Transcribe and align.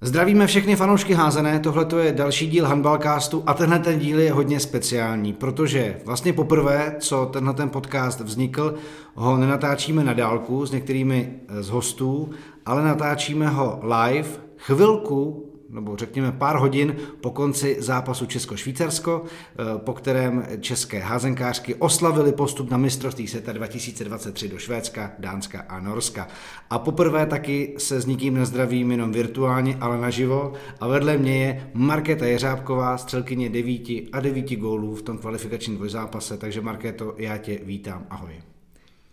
Zdravíme 0.00 0.46
všechny 0.46 0.76
fanoušky 0.76 1.14
házené, 1.14 1.58
tohle 1.60 1.86
je 2.00 2.12
další 2.12 2.46
díl 2.46 2.66
Handballcastu 2.66 3.42
a 3.46 3.54
tenhle 3.54 3.78
ten 3.78 3.98
díl 3.98 4.20
je 4.20 4.32
hodně 4.32 4.60
speciální, 4.60 5.32
protože 5.32 6.00
vlastně 6.04 6.32
poprvé, 6.32 6.96
co 6.98 7.26
tenhle 7.26 7.54
ten 7.54 7.68
podcast 7.68 8.20
vznikl, 8.20 8.74
ho 9.14 9.36
nenatáčíme 9.36 10.04
na 10.04 10.12
dálku 10.12 10.66
s 10.66 10.72
některými 10.72 11.32
z 11.60 11.68
hostů, 11.68 12.30
ale 12.66 12.84
natáčíme 12.84 13.48
ho 13.48 13.80
live 13.82 14.28
chvilku 14.56 15.50
nebo 15.70 15.96
řekněme 15.96 16.32
pár 16.32 16.56
hodin 16.56 16.96
po 17.20 17.30
konci 17.30 17.76
zápasu 17.78 18.26
Česko-Švýcarsko, 18.26 19.24
eh, 19.24 19.78
po 19.78 19.92
kterém 19.92 20.46
české 20.60 20.98
házenkářky 20.98 21.74
oslavili 21.74 22.32
postup 22.32 22.70
na 22.70 22.76
mistrovství 22.76 23.28
světa 23.28 23.52
2023 23.52 24.48
do 24.48 24.58
Švédska, 24.58 25.12
Dánska 25.18 25.64
a 25.68 25.80
Norska. 25.80 26.28
A 26.70 26.78
poprvé 26.78 27.26
taky 27.26 27.74
se 27.78 28.00
s 28.00 28.06
nikým 28.06 28.34
nezdravím 28.34 28.90
jenom 28.90 29.12
virtuálně, 29.12 29.76
ale 29.80 30.00
naživo. 30.00 30.52
A 30.80 30.88
vedle 30.88 31.16
mě 31.16 31.44
je 31.44 31.70
Markéta 31.74 32.26
Jeřábková, 32.26 32.98
střelkyně 32.98 33.48
devíti 33.48 34.08
a 34.12 34.20
devíti 34.20 34.56
gólů 34.56 34.94
v 34.94 35.02
tom 35.02 35.18
kvalifikačním 35.18 35.76
dvojzápase. 35.76 36.36
Takže 36.36 36.60
Markéto, 36.60 37.14
já 37.18 37.36
tě 37.38 37.60
vítám. 37.62 38.06
Ahoj. 38.10 38.32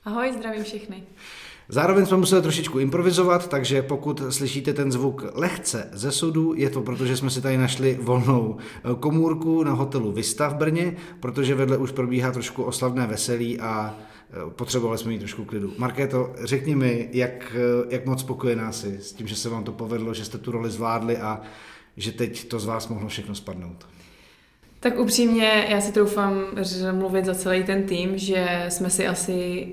Ahoj, 0.06 0.34
zdravím 0.34 0.64
všechny. 0.64 1.04
Zároveň 1.70 2.05
jsme 2.05 2.17
museli 2.17 2.41
trošičku 2.41 2.80
improvizovat, 2.80 3.49
takže 3.49 3.81
pokud 3.81 4.23
slyšíte 4.30 4.73
ten 4.73 4.91
zvuk 4.91 5.26
lehce 5.34 5.89
ze 5.94 6.12
sudu, 6.12 6.53
je 6.58 6.70
to 6.70 6.81
proto, 6.81 7.05
že 7.05 7.17
jsme 7.17 7.30
si 7.30 7.41
tady 7.41 7.58
našli 7.58 7.98
volnou 8.02 8.58
eh, 8.58 8.95
komůrku 8.99 9.63
na 9.63 9.72
hotelu 9.72 10.12
Vista 10.12 10.48
v 10.48 10.55
Brně, 10.55 10.95
protože 11.20 11.55
vedle 11.55 11.77
už 11.77 11.91
probíhá 11.91 12.31
trošku 12.31 12.63
oslavné 12.63 13.08
veselí 13.08 13.59
a 13.59 13.95
eh, 13.98 14.36
potřebovali 14.49 14.98
jsme 14.98 15.12
mít 15.12 15.20
trošku 15.20 15.45
klidu. 15.45 15.73
Markéto, 15.77 16.34
řekni 16.44 16.76
mi, 16.76 17.09
jak, 17.12 17.55
eh, 17.55 17.88
jak 17.89 18.05
moc 18.05 18.20
spokojená 18.20 18.72
jsi 18.72 18.98
s 19.02 19.14
tím, 19.14 19.27
že 19.27 19.36
se 19.36 19.50
vám 19.50 19.64
to 19.64 19.72
povedlo, 19.72 20.14
že 20.14 20.25
jste 20.25 20.38
tu 20.38 20.52
roli 20.52 20.72
zvládli 20.72 21.17
a 21.17 21.41
že 21.98 22.11
teď 22.11 22.48
to 22.48 22.59
z 22.59 22.66
vás 22.66 22.88
mohlo 22.88 23.08
všechno 23.08 23.36
spadnout. 23.36 23.88
Tak 24.80 25.00
upřímně, 25.00 25.67
já 25.70 25.81
si 25.81 25.92
troufám 25.92 26.44
mluvit 26.92 27.25
za 27.25 27.36
celý 27.36 27.64
ten 27.64 27.83
tým, 27.83 28.17
že 28.17 28.66
jsme 28.70 28.89
si 28.89 29.08
asi 29.08 29.67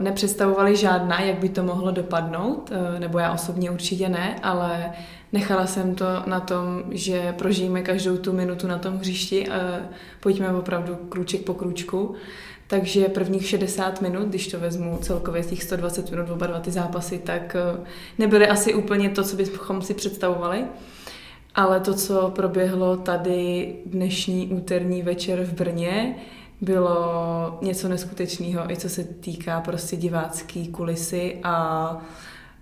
nepředstavovali 0.00 0.76
žádná, 0.76 1.20
jak 1.20 1.38
by 1.38 1.48
to 1.48 1.62
mohlo 1.62 1.90
dopadnout, 1.90 2.72
eh, 2.72 3.00
nebo 3.00 3.18
já 3.18 3.32
osobně 3.32 3.70
určitě 3.70 4.08
ne, 4.08 4.38
ale 4.42 4.92
nechala 5.32 5.66
jsem 5.66 5.94
to 5.94 6.04
na 6.26 6.40
tom, 6.40 6.82
že 6.90 7.34
prožijeme 7.38 7.82
každou 7.82 8.16
tu 8.16 8.32
minutu 8.32 8.66
na 8.66 8.78
tom 8.78 8.98
hřišti 8.98 9.48
a 9.48 9.80
pojďme 10.20 10.52
opravdu 10.52 10.96
krůček 10.96 11.44
po 11.44 11.54
krůčku. 11.54 12.14
Takže 12.66 13.08
prvních 13.08 13.48
60 13.48 14.00
minut, 14.00 14.28
když 14.28 14.48
to 14.48 14.60
vezmu 14.60 14.98
celkově 15.02 15.42
z 15.42 15.46
těch 15.46 15.62
120 15.62 16.10
minut 16.10 16.30
oba 16.30 16.46
dva 16.46 16.60
ty 16.60 16.70
zápasy, 16.70 17.18
tak 17.18 17.56
eh, 17.56 17.80
nebyly 18.18 18.48
asi 18.48 18.74
úplně 18.74 19.08
to, 19.08 19.22
co 19.22 19.36
bychom 19.36 19.82
si 19.82 19.94
představovali. 19.94 20.64
Ale 21.54 21.80
to, 21.80 21.94
co 21.94 22.32
proběhlo 22.34 22.96
tady 22.96 23.74
dnešní 23.86 24.46
úterní 24.46 25.02
večer 25.02 25.44
v 25.44 25.52
Brně, 25.52 26.16
bylo 26.60 27.58
něco 27.62 27.88
neskutečného, 27.88 28.70
i 28.70 28.76
co 28.76 28.88
se 28.88 29.04
týká 29.04 29.60
prostě 29.60 29.96
divácký 29.96 30.68
kulisy 30.68 31.38
a 31.42 31.96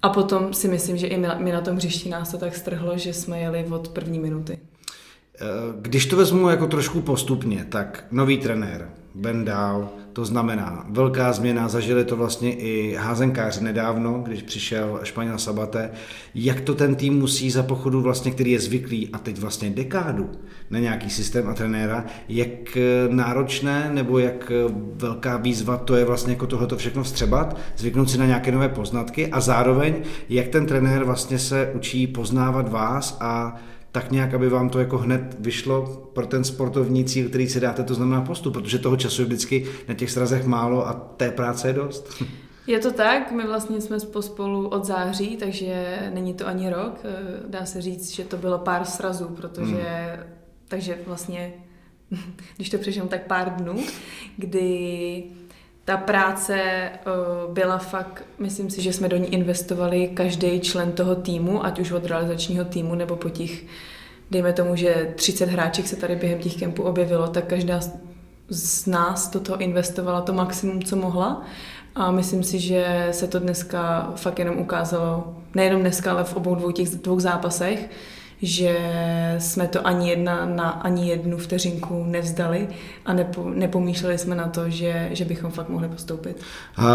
a 0.03 0.09
potom 0.09 0.55
si 0.55 0.69
myslím, 0.69 0.97
že 0.97 1.07
i 1.07 1.19
my, 1.19 1.29
my 1.39 1.53
na 1.53 1.61
tom 1.61 1.77
hřišti 1.77 2.09
nás 2.09 2.31
to 2.31 2.39
tak 2.39 2.57
strhlo, 2.57 2.99
že 2.99 3.13
jsme 3.13 3.41
jeli 3.41 3.65
od 3.71 3.89
první 3.89 4.19
minuty. 4.19 4.59
Eh, 4.59 5.45
když 5.81 6.07
to 6.07 6.17
vezmu 6.17 6.49
jako 6.49 6.67
trošku 6.67 7.01
postupně, 7.01 7.67
tak 7.69 8.05
nový 8.11 8.39
trenér, 8.39 8.91
Ben 9.17 9.45
Dow, 9.45 9.89
to 10.13 10.25
znamená 10.25 10.87
velká 10.89 11.33
změna, 11.33 11.69
zažili 11.69 12.05
to 12.05 12.17
vlastně 12.17 12.55
i 12.55 12.95
házenkáři 12.95 13.65
nedávno, 13.65 14.23
když 14.27 14.43
přišel 14.43 15.01
Španěl 15.03 15.39
Sabate, 15.39 15.91
jak 16.35 16.61
to 16.61 16.75
ten 16.75 16.95
tým 16.95 17.19
musí 17.19 17.51
za 17.51 17.63
pochodu 17.63 18.01
vlastně, 18.01 18.31
který 18.31 18.51
je 18.51 18.61
zvyklý 18.61 19.09
a 19.13 19.19
teď 19.19 19.39
vlastně 19.39 19.71
dekádu 19.71 20.31
na 20.71 20.79
nějaký 20.79 21.11
systém 21.11 21.49
a 21.49 21.55
trenéra, 21.55 22.05
jak 22.29 22.79
náročné 23.09 23.91
nebo 23.93 24.19
jak 24.19 24.53
velká 24.95 25.37
výzva 25.37 25.77
to 25.77 25.97
je 25.97 26.05
vlastně 26.05 26.33
jako 26.33 26.47
tohleto 26.47 26.77
všechno 26.77 27.03
vstřebat, 27.03 27.57
zvyknout 27.77 28.11
si 28.11 28.19
na 28.19 28.27
nějaké 28.27 28.53
nové 28.53 28.69
poznatky 28.69 29.27
a 29.29 29.41
zároveň 29.41 29.95
jak 30.29 30.49
ten 30.49 30.67
trenér 30.67 31.05
vlastně 31.05 31.39
se 31.39 31.73
učí 31.75 32.07
poznávat 32.07 32.69
vás 32.69 33.17
a 33.21 33.57
tak 33.97 34.11
nějak, 34.11 34.35
aby 34.35 34.49
vám 34.49 34.71
to 34.71 34.79
jako 34.79 34.99
hned 34.99 35.37
vyšlo 35.39 35.87
pro 36.13 36.27
ten 36.27 36.45
sportovní 36.45 37.05
cíl, 37.05 37.29
který 37.29 37.49
si 37.49 37.61
dáte, 37.61 37.83
to 37.83 37.95
znamená 37.95 38.21
postup, 38.21 38.53
protože 38.53 38.79
toho 38.79 38.97
času 38.97 39.23
je 39.23 39.27
vždycky 39.27 39.67
na 39.89 39.95
těch 39.95 40.11
srazech 40.11 40.47
málo 40.47 40.89
a 40.89 40.93
té 40.93 41.31
práce 41.31 41.69
je 41.69 41.73
dost. 41.73 42.23
Je 42.67 42.79
to 42.79 42.93
tak, 42.93 43.33
my 43.33 43.47
vlastně 43.47 43.81
jsme 43.81 44.01
pospolu 44.01 44.69
od 44.69 44.85
září, 44.85 45.37
takže 45.37 45.99
není 46.15 46.35
to 46.35 46.47
ani 46.47 46.71
rok. 46.71 47.03
Dá 47.49 47.67
se 47.67 47.83
říct, 47.83 48.15
že 48.15 48.25
to 48.25 48.37
bylo 48.37 48.59
pár 48.59 48.85
srazů, 48.85 49.29
protože 49.29 49.77
hmm. 49.77 50.25
takže 50.69 50.99
vlastně, 51.07 51.53
když 52.57 52.71
to 52.71 52.79
přeženu, 52.79 53.09
tak 53.09 53.27
pár 53.27 53.57
dnů, 53.57 53.85
kdy 54.37 55.25
ta 55.87 55.97
práce 55.97 56.91
uh, 57.07 57.55
byla 57.55 57.79
fakt, 57.79 58.25
myslím 58.39 58.71
si, 58.71 58.83
že 58.83 58.93
jsme 58.93 59.09
do 59.09 59.17
ní 59.17 59.35
investovali 59.35 60.09
každý 60.09 60.61
člen 60.61 60.93
toho 60.93 61.15
týmu, 61.15 61.65
ať 61.65 61.79
už 61.79 61.93
od 61.93 62.07
realizačního 62.07 62.65
týmu 62.65 62.95
nebo 62.95 63.17
po 63.17 63.31
těch, 63.31 63.65
dejme 64.31 64.53
tomu, 64.53 64.77
že 64.77 65.13
30 65.17 65.49
hráček 65.49 65.89
se 65.89 65.97
tady 65.97 66.17
během 66.17 66.39
těch 66.39 66.57
kempů 66.57 66.83
objevilo, 66.83 67.29
tak 67.29 67.45
každá 67.45 67.81
z 68.49 68.87
nás 68.87 69.31
do 69.31 69.41
toho 69.41 69.59
investovala 69.59 70.21
to 70.21 70.33
maximum, 70.33 70.83
co 70.83 70.97
mohla. 70.97 71.43
A 71.95 72.11
myslím 72.11 72.43
si, 72.43 72.59
že 72.59 73.09
se 73.11 73.29
to 73.29 73.39
dneska 73.39 74.13
fakt 74.17 74.39
jenom 74.39 74.59
ukázalo, 74.59 75.37
nejenom 75.55 75.81
dneska, 75.81 76.11
ale 76.11 76.25
v 76.25 76.37
obou 76.37 76.55
dvou 76.55 76.71
těch 76.71 76.89
dvou 76.89 77.21
zápasech, 77.21 77.91
že 78.43 78.77
jsme 79.39 79.69
to 79.69 79.87
ani 79.87 80.11
jedna 80.11 80.47
na 80.47 80.71
ani 80.71 81.09
jednu 81.09 81.39
vteřinku 81.39 82.05
nevzdali 82.05 82.69
a 83.05 83.13
nepo, 83.13 83.51
nepomýšleli 83.51 84.19
jsme 84.19 84.35
na 84.35 84.49
to, 84.49 84.71
že, 84.71 85.09
že 85.13 85.25
bychom 85.25 85.51
fakt 85.51 85.69
mohli 85.69 85.89
postoupit. 85.89 86.43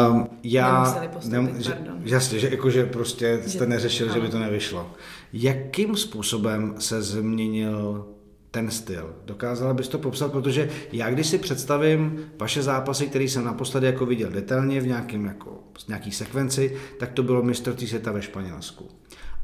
Um, 0.09 0.27
já 0.43 0.73
Nemuseli 0.73 1.07
postoupit, 1.07 1.35
nem, 1.35 1.61
že, 1.61 1.77
Jasně, 2.03 2.39
že, 2.39 2.49
jako, 2.49 2.69
že 2.69 2.85
prostě 2.85 3.39
jste 3.41 3.49
že, 3.49 3.65
neřešili, 3.65 4.09
ano. 4.09 4.19
že 4.19 4.25
by 4.25 4.31
to 4.31 4.39
nevyšlo. 4.39 4.91
Jakým 5.33 5.95
způsobem 5.95 6.75
se 6.79 7.01
změnil 7.01 8.05
ten 8.51 8.71
styl. 8.71 9.15
Dokázala 9.25 9.73
bys 9.73 9.87
to 9.87 9.97
popsat, 9.97 10.31
protože 10.31 10.69
já 10.91 11.09
když 11.09 11.27
si 11.27 11.37
představím 11.37 12.25
vaše 12.39 12.63
zápasy, 12.63 13.07
které 13.07 13.25
jsem 13.25 13.45
naposledy 13.45 13.87
jako 13.87 14.05
viděl 14.05 14.29
detailně 14.29 14.81
v 14.81 14.87
nějakém 14.87 15.25
jako, 15.25 15.59
nějaký 15.87 16.11
sekvenci, 16.11 16.77
tak 16.99 17.11
to 17.11 17.23
bylo 17.23 17.43
mistrovství 17.43 17.87
světa 17.87 18.11
ve 18.11 18.21
Španělsku. 18.21 18.89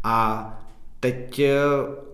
A 0.04 0.67
teď, 1.00 1.40
eh, 1.40 1.56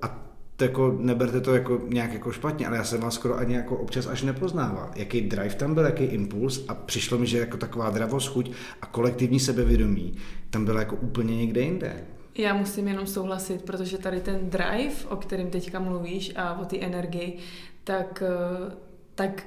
a 0.02 0.24
to 0.56 0.64
jako, 0.64 0.96
neberte 1.00 1.42
to 1.42 1.54
jako 1.54 1.82
nějak 1.88 2.14
jako 2.14 2.32
špatně, 2.32 2.68
ale 2.68 2.78
já 2.78 2.84
jsem 2.84 3.02
vás 3.02 3.14
skoro 3.14 3.38
ani 3.38 3.56
jako 3.56 3.78
občas 3.78 4.08
až 4.08 4.22
nepoznával. 4.22 4.92
Jaký 4.96 5.22
drive 5.22 5.56
tam 5.56 5.74
byl, 5.74 5.86
jaký 5.86 6.04
impuls 6.04 6.66
a 6.68 6.74
přišlo 6.74 7.18
mi, 7.18 7.28
že 7.28 7.40
jako 7.40 7.58
taková 7.58 7.90
dravost, 7.90 8.30
chuť 8.30 8.52
a 8.82 8.86
kolektivní 8.86 9.40
sebevědomí 9.40 10.14
tam 10.50 10.66
bylo 10.66 10.80
jako 10.80 10.96
úplně 10.96 11.38
někde 11.38 11.62
jinde. 11.62 12.04
Já 12.38 12.54
musím 12.54 12.88
jenom 12.88 13.08
souhlasit, 13.08 13.62
protože 13.62 13.98
tady 13.98 14.22
ten 14.22 14.50
drive, 14.50 14.96
o 15.10 15.16
kterém 15.16 15.50
teďka 15.50 15.80
mluvíš 15.80 16.34
a 16.36 16.60
o 16.60 16.66
té 16.66 16.78
energii, 16.80 17.38
tak, 17.84 18.24
eh, 18.26 18.76
tak 19.16 19.44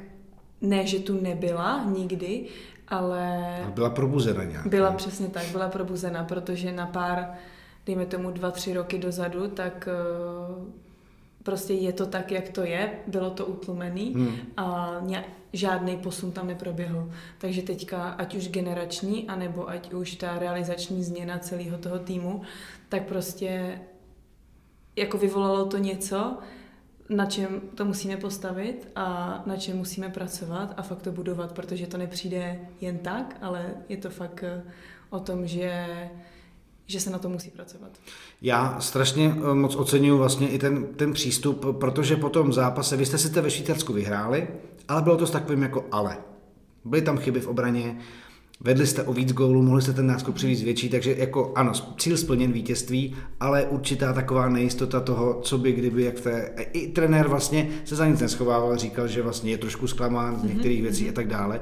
ne, 0.61 0.87
že 0.87 0.99
tu 0.99 1.21
nebyla 1.23 1.85
nikdy, 1.97 2.45
ale... 2.89 3.57
A 3.67 3.71
byla 3.71 3.91
probuzena 3.91 4.45
nějak. 4.45 4.67
Byla 4.67 4.93
přesně 4.93 5.29
tak, 5.29 5.45
byla 5.53 5.69
probuzena, 5.69 6.25
protože 6.25 6.73
na 6.73 6.87
pár 6.87 7.29
dejme 7.87 8.07
tomu 8.07 8.31
dva, 8.31 8.51
tři 8.51 8.75
roky 8.75 8.99
dozadu, 8.99 9.49
tak 9.49 9.89
eh, 9.89 10.73
prostě 11.43 11.73
je 11.73 11.93
to 11.93 12.07
tak, 12.07 12.33
jak 12.33 12.49
to 12.49 12.63
je, 12.63 12.99
bylo 13.07 13.31
to 13.31 13.47
utlumený 13.47 14.15
hmm. 14.15 14.37
a 14.57 14.97
žádný 15.53 15.97
posun 15.97 16.33
tam 16.33 16.47
neproběhl. 16.47 17.11
Takže 17.39 17.63
teďka, 17.63 18.09
ať 18.09 18.35
už 18.35 18.49
generační, 18.49 19.29
anebo 19.29 19.69
ať 19.69 19.93
už 19.93 20.15
ta 20.15 20.39
realizační 20.39 21.05
změna 21.05 21.39
celého 21.39 21.79
toho 21.79 21.99
týmu, 21.99 22.43
tak 22.89 23.03
prostě 23.03 23.81
jako 24.97 25.19
vyvolalo 25.19 25.67
to 25.67 25.79
něco, 25.79 26.39
na 27.09 27.27
čem 27.27 27.61
to 27.75 27.85
musíme 27.85 28.17
postavit 28.17 28.89
a 28.97 29.43
na 29.47 29.57
čem 29.57 29.77
musíme 29.77 30.09
pracovat 30.09 30.75
a 30.77 30.83
fakt 30.83 31.03
to 31.03 31.13
budovat, 31.13 31.53
protože 31.53 31.87
to 31.87 31.99
nepřijde 31.99 32.61
jen 32.81 32.99
tak, 32.99 33.39
ale 33.41 33.75
je 33.89 33.97
to 33.97 34.11
fakt 34.11 34.43
eh, 34.43 34.63
o 35.11 35.21
tom, 35.21 35.47
že 35.47 35.87
že 36.87 37.01
se 37.01 37.11
na 37.11 37.19
to 37.19 37.29
musí 37.29 37.51
pracovat. 37.51 37.91
Já 38.43 38.81
strašně 38.81 39.35
eh, 39.37 39.55
moc 39.55 39.77
oceňuji 39.77 40.19
vlastně 40.19 40.49
i 40.49 40.59
ten, 40.59 40.87
ten 40.97 41.13
přístup, 41.13 41.67
protože 41.81 42.17
po 42.17 42.29
tom 42.29 42.53
zápase, 42.53 42.97
vy 42.97 43.07
jste 43.07 43.19
si 43.19 43.31
to 43.31 43.43
ve 43.43 43.51
Švýcarsku 43.51 43.93
vyhráli, 43.93 44.49
ale 44.89 45.03
bylo 45.03 45.17
to 45.17 45.27
s 45.27 45.31
takovým 45.31 45.63
jako 45.63 45.85
ale. 45.93 46.17
Byly 46.85 47.03
tam 47.03 47.19
chyby 47.19 47.41
v 47.41 47.47
obraně, 47.47 47.99
vedli 48.61 48.87
jste 48.87 49.03
o 49.03 49.13
víc 49.13 49.33
gólů, 49.33 49.63
mohli 49.63 49.83
jste 49.83 49.93
ten 49.93 50.07
náskok 50.07 50.35
přivést 50.35 50.63
větší, 50.63 50.89
takže 50.89 51.15
jako 51.19 51.53
ano, 51.55 51.73
cíl 51.99 52.17
splněn 52.17 52.53
vítězství, 52.53 53.17
ale 53.41 53.67
určitá 53.67 54.13
taková 54.13 54.49
nejistota 54.49 55.01
toho, 55.01 55.41
co 55.43 55.59
by 55.59 55.73
kdyby, 55.73 56.05
jak 56.05 56.21
té, 56.21 56.53
i 56.73 56.89
trenér 56.89 57.29
vlastně 57.29 57.69
se 57.85 57.97
za 57.97 58.07
nic 58.07 58.21
neschovával, 58.21 58.77
říkal, 58.77 59.09
že 59.09 59.23
vlastně 59.23 59.51
je 59.51 59.59
trošku 59.59 59.87
zklamán 59.87 60.41
z 60.41 60.43
některých 60.43 60.79
mm-hmm. 60.79 60.83
věcí 60.83 61.03
mhm. 61.03 61.11
a 61.11 61.13
tak 61.13 61.29
dále. 61.29 61.61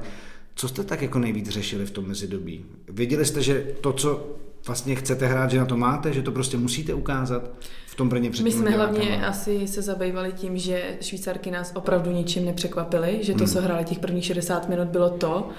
Co 0.55 0.67
jste 0.67 0.83
tak 0.83 1.01
jako 1.01 1.19
nejvíc 1.19 1.49
řešili 1.49 1.85
v 1.85 1.91
tom 1.91 2.07
mezidobí? 2.07 2.65
Věděli 2.89 3.25
jste, 3.25 3.41
že 3.41 3.67
to, 3.81 3.93
co 3.93 4.35
vlastně 4.67 4.95
chcete 4.95 5.27
hrát, 5.27 5.51
že 5.51 5.59
na 5.59 5.65
to 5.65 5.77
máte, 5.77 6.13
že 6.13 6.21
to 6.21 6.31
prostě 6.31 6.57
musíte 6.57 6.93
ukázat 6.93 7.49
v 7.87 7.95
tom 7.95 8.09
Brně 8.09 8.29
před 8.29 8.43
My 8.43 8.51
jsme 8.51 8.69
hlavně 8.69 9.25
asi 9.25 9.67
se 9.67 9.81
zabývali 9.81 10.31
tím, 10.31 10.57
že 10.57 10.97
Švýcarky 11.01 11.51
nás 11.51 11.71
opravdu 11.75 12.11
ničím 12.11 12.45
nepřekvapily, 12.45 13.19
že 13.21 13.33
to, 13.33 13.43
hmm. 13.43 13.53
co 13.53 13.61
hráli 13.61 13.85
těch 13.85 13.99
prvních 13.99 14.25
60 14.25 14.69
minut, 14.69 14.87
bylo 14.87 15.09
to, 15.09 15.49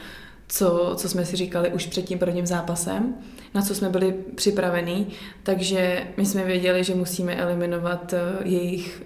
co, 0.49 0.93
co 0.97 1.09
jsme 1.09 1.25
si 1.25 1.37
říkali 1.37 1.73
už 1.73 1.87
před 1.87 2.03
tím 2.03 2.19
prvním 2.19 2.47
zápasem, 2.47 3.15
na 3.55 3.63
co 3.63 3.75
jsme 3.75 3.89
byli 3.89 4.15
připravení, 4.35 5.07
takže 5.43 6.07
my 6.17 6.27
jsme 6.27 6.45
věděli, 6.45 6.85
že 6.85 6.95
musíme 6.95 7.37
eliminovat 7.37 8.13
eh, 8.13 8.21
jejich 8.45 9.03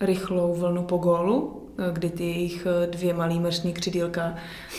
rychlou 0.00 0.54
vlnu 0.54 0.82
po 0.82 0.96
gólu, 0.96 1.67
kdy 1.92 2.10
ty 2.10 2.24
jejich 2.24 2.66
eh, 2.66 2.86
dvě 2.86 3.14
malý 3.14 3.40
mršní 3.40 3.72
křidílka 3.72 4.34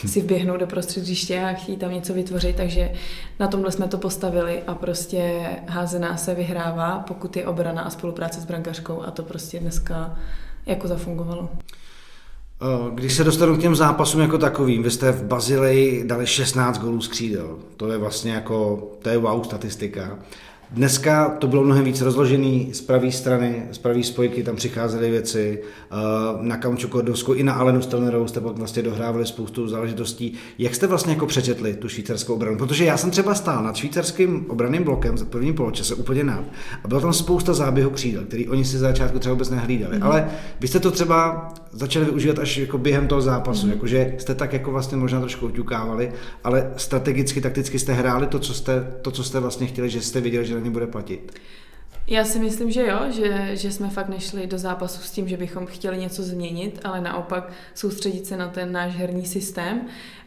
si 0.05 0.21
vběhnou 0.21 0.57
do 0.57 0.67
prostřed 0.67 1.03
hřiště 1.03 1.43
a 1.43 1.53
chtějí 1.53 1.77
tam 1.77 1.91
něco 1.93 2.13
vytvořit, 2.13 2.55
takže 2.55 2.91
na 3.39 3.47
tomhle 3.47 3.71
jsme 3.71 3.87
to 3.87 3.97
postavili 3.97 4.63
a 4.67 4.75
prostě 4.75 5.49
házená 5.67 6.17
se 6.17 6.35
vyhrává, 6.35 7.03
pokud 7.07 7.37
je 7.37 7.47
obrana 7.47 7.81
a 7.81 7.89
spolupráce 7.89 8.41
s 8.41 8.45
brankařkou 8.45 9.01
a 9.01 9.11
to 9.11 9.23
prostě 9.23 9.59
dneska 9.59 10.17
jako 10.65 10.87
zafungovalo. 10.87 11.49
Eh, 12.61 12.91
když 12.93 13.13
se 13.13 13.23
dostanu 13.23 13.57
k 13.57 13.61
těm 13.61 13.75
zápasům 13.75 14.21
jako 14.21 14.37
takovým, 14.37 14.83
vy 14.83 14.91
jste 14.91 15.11
v 15.11 15.23
Bazileji 15.23 16.03
dali 16.07 16.27
16 16.27 16.77
gólů 16.77 17.01
z 17.01 17.07
křídel. 17.07 17.57
To 17.77 17.91
je 17.91 17.97
vlastně 17.97 18.31
jako, 18.31 18.87
to 19.01 19.09
je 19.09 19.17
wow 19.17 19.43
statistika. 19.43 20.19
Dneska 20.71 21.29
to 21.29 21.47
bylo 21.47 21.63
mnohem 21.63 21.85
víc 21.85 22.01
rozložený 22.01 22.69
z 22.73 22.81
pravé 22.81 23.11
strany, 23.11 23.63
z 23.71 23.77
pravé 23.77 24.03
spojky 24.03 24.43
tam 24.43 24.55
přicházely 24.55 25.11
věci, 25.11 25.61
eh, 25.63 25.95
na 26.41 26.57
Kamču 26.57 26.87
Kordovsku 26.87 27.33
i 27.33 27.43
na 27.43 27.53
Alenu 27.53 27.81
Stelnerovou 27.81 28.27
jste 28.27 28.41
pak 28.41 28.57
vlastně 28.57 28.83
dohrávali 28.83 29.25
spoustu 29.25 29.67
záležitostí. 29.67 30.33
Jak 30.57 30.75
jste 30.75 30.87
vlastně 30.87 31.13
jako 31.13 31.25
přečetli 31.25 31.73
tu 31.73 31.89
švýcarskou 31.89 32.33
obranu? 32.33 32.57
Protože 32.57 32.85
já 32.85 32.97
jsem 32.97 33.11
třeba 33.11 33.35
stál 33.35 33.63
nad 33.63 33.75
švýcarským 33.75 34.45
obraným 34.49 34.83
blokem 34.83 35.17
za 35.17 35.25
první 35.25 35.53
poločase 35.53 35.95
úplně 35.95 36.23
nad 36.23 36.43
a 36.83 36.87
bylo 36.87 37.01
tam 37.01 37.13
spousta 37.13 37.53
záběhů 37.53 37.89
křídel, 37.89 38.23
který 38.23 38.47
oni 38.47 38.65
si 38.65 38.77
za 38.77 38.87
začátku 38.87 39.19
třeba 39.19 39.33
vůbec 39.33 39.49
nehlídali. 39.49 39.97
Mm-hmm. 39.97 40.05
Ale 40.05 40.29
vy 40.59 40.67
jste 40.67 40.79
to 40.79 40.91
třeba 40.91 41.47
začali 41.71 42.05
využívat 42.05 42.39
až 42.39 42.57
jako 42.57 42.77
během 42.77 43.07
toho 43.07 43.21
zápasu, 43.21 43.67
mm-hmm. 43.67 43.71
jakože 43.71 44.15
jste 44.17 44.35
tak 44.35 44.53
jako 44.53 44.71
vlastně 44.71 44.97
možná 44.97 45.19
trošku 45.19 45.45
uťukávali, 45.45 46.11
ale 46.43 46.71
strategicky, 46.77 47.41
takticky 47.41 47.79
jste 47.79 47.93
hráli 47.93 48.27
to, 48.27 48.39
co 48.39 48.53
jste, 48.53 48.87
to, 49.01 49.11
co 49.11 49.23
jste 49.23 49.39
vlastně 49.39 49.67
chtěli, 49.67 49.89
že 49.89 50.01
jste 50.01 50.21
viděli, 50.21 50.45
že 50.45 50.58
ně 50.63 50.69
bude 50.69 50.87
platit. 50.87 51.31
Já 52.07 52.25
si 52.25 52.39
myslím, 52.39 52.71
že 52.71 52.87
jo, 52.87 52.99
že, 53.09 53.49
že 53.53 53.71
jsme 53.71 53.89
fakt 53.89 54.09
nešli 54.09 54.47
do 54.47 54.57
zápasu 54.57 55.01
s 55.01 55.11
tím, 55.11 55.27
že 55.27 55.37
bychom 55.37 55.65
chtěli 55.65 55.97
něco 55.97 56.23
změnit, 56.23 56.79
ale 56.83 57.01
naopak 57.01 57.51
soustředit 57.75 58.25
se 58.25 58.37
na 58.37 58.47
ten 58.47 58.71
náš 58.71 58.95
herní 58.95 59.25
systém 59.25 59.81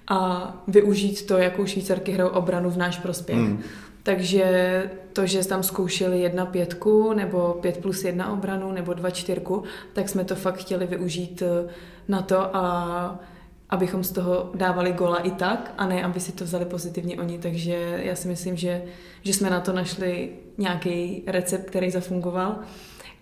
a 0.09 0.63
využít 0.69 1.27
to, 1.27 1.39
jakou 1.39 1.67
švýcarky 1.67 2.13
hrajou 2.13 2.31
obranu 2.31 2.71
v 2.71 2.77
náš 2.77 2.99
prospěch. 2.99 3.39
Mm. 3.39 3.63
Takže 4.03 4.45
to, 5.13 5.27
že 5.27 5.49
tam 5.49 5.63
zkoušeli 5.63 6.21
jedna 6.21 6.47
pětku, 6.47 7.13
nebo 7.13 7.59
pět 7.61 7.79
plus 7.79 8.05
jedna 8.05 8.33
obranu, 8.33 8.73
nebo 8.73 8.95
dva 8.95 9.11
čtyřku, 9.11 9.63
tak 9.93 10.09
jsme 10.09 10.25
to 10.25 10.35
fakt 10.35 10.57
chtěli 10.57 10.87
využít 10.87 11.43
eh, 11.43 11.71
na 12.09 12.23
to 12.23 12.57
a 12.57 13.21
abychom 13.73 14.05
z 14.05 14.13
toho 14.13 14.51
dávali 14.55 14.93
gola 14.93 15.17
i 15.17 15.31
tak, 15.31 15.75
a 15.79 15.87
ne, 15.87 16.05
aby 16.05 16.21
si 16.21 16.33
to 16.33 16.45
vzali 16.45 16.65
pozitivně 16.65 17.17
oni. 17.17 17.39
Takže 17.39 18.01
já 18.03 18.17
si 18.17 18.29
myslím, 18.29 18.57
že, 18.57 18.83
že 19.23 19.33
jsme 19.33 19.51
na 19.51 19.61
to 19.61 19.73
našli 19.73 20.29
nějaký 20.59 21.23
recept, 21.27 21.71
který 21.71 21.91
zafungoval. 21.91 22.59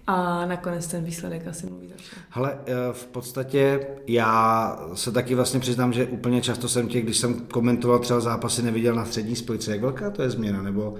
A 0.06 0.46
nakonec 0.46 0.86
ten 0.86 1.04
výsledek 1.04 1.46
asi 1.46 1.66
mluví 1.66 1.88
za. 1.88 1.94
Hele, 2.30 2.58
eh, 2.66 2.72
v 2.92 3.06
podstatě 3.06 3.86
já 4.06 4.78
se 4.94 5.12
taky 5.12 5.34
vlastně 5.34 5.60
přiznám, 5.60 5.92
že 5.92 6.06
úplně 6.06 6.42
často 6.42 6.68
jsem 6.68 6.88
tě, 6.88 7.00
když 7.00 7.16
jsem 7.16 7.34
komentoval 7.34 7.98
třeba 7.98 8.20
zápasy, 8.20 8.62
neviděl 8.62 8.94
na 8.94 9.04
střední 9.04 9.36
spojce. 9.36 9.70
Jak 9.70 9.80
velká 9.80 10.10
to 10.10 10.22
je 10.22 10.30
změna? 10.30 10.62
Nebo 10.62 10.94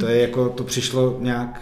to 0.00 0.06
je 0.06 0.20
jako, 0.20 0.48
to 0.48 0.64
přišlo 0.64 1.16
nějak 1.20 1.60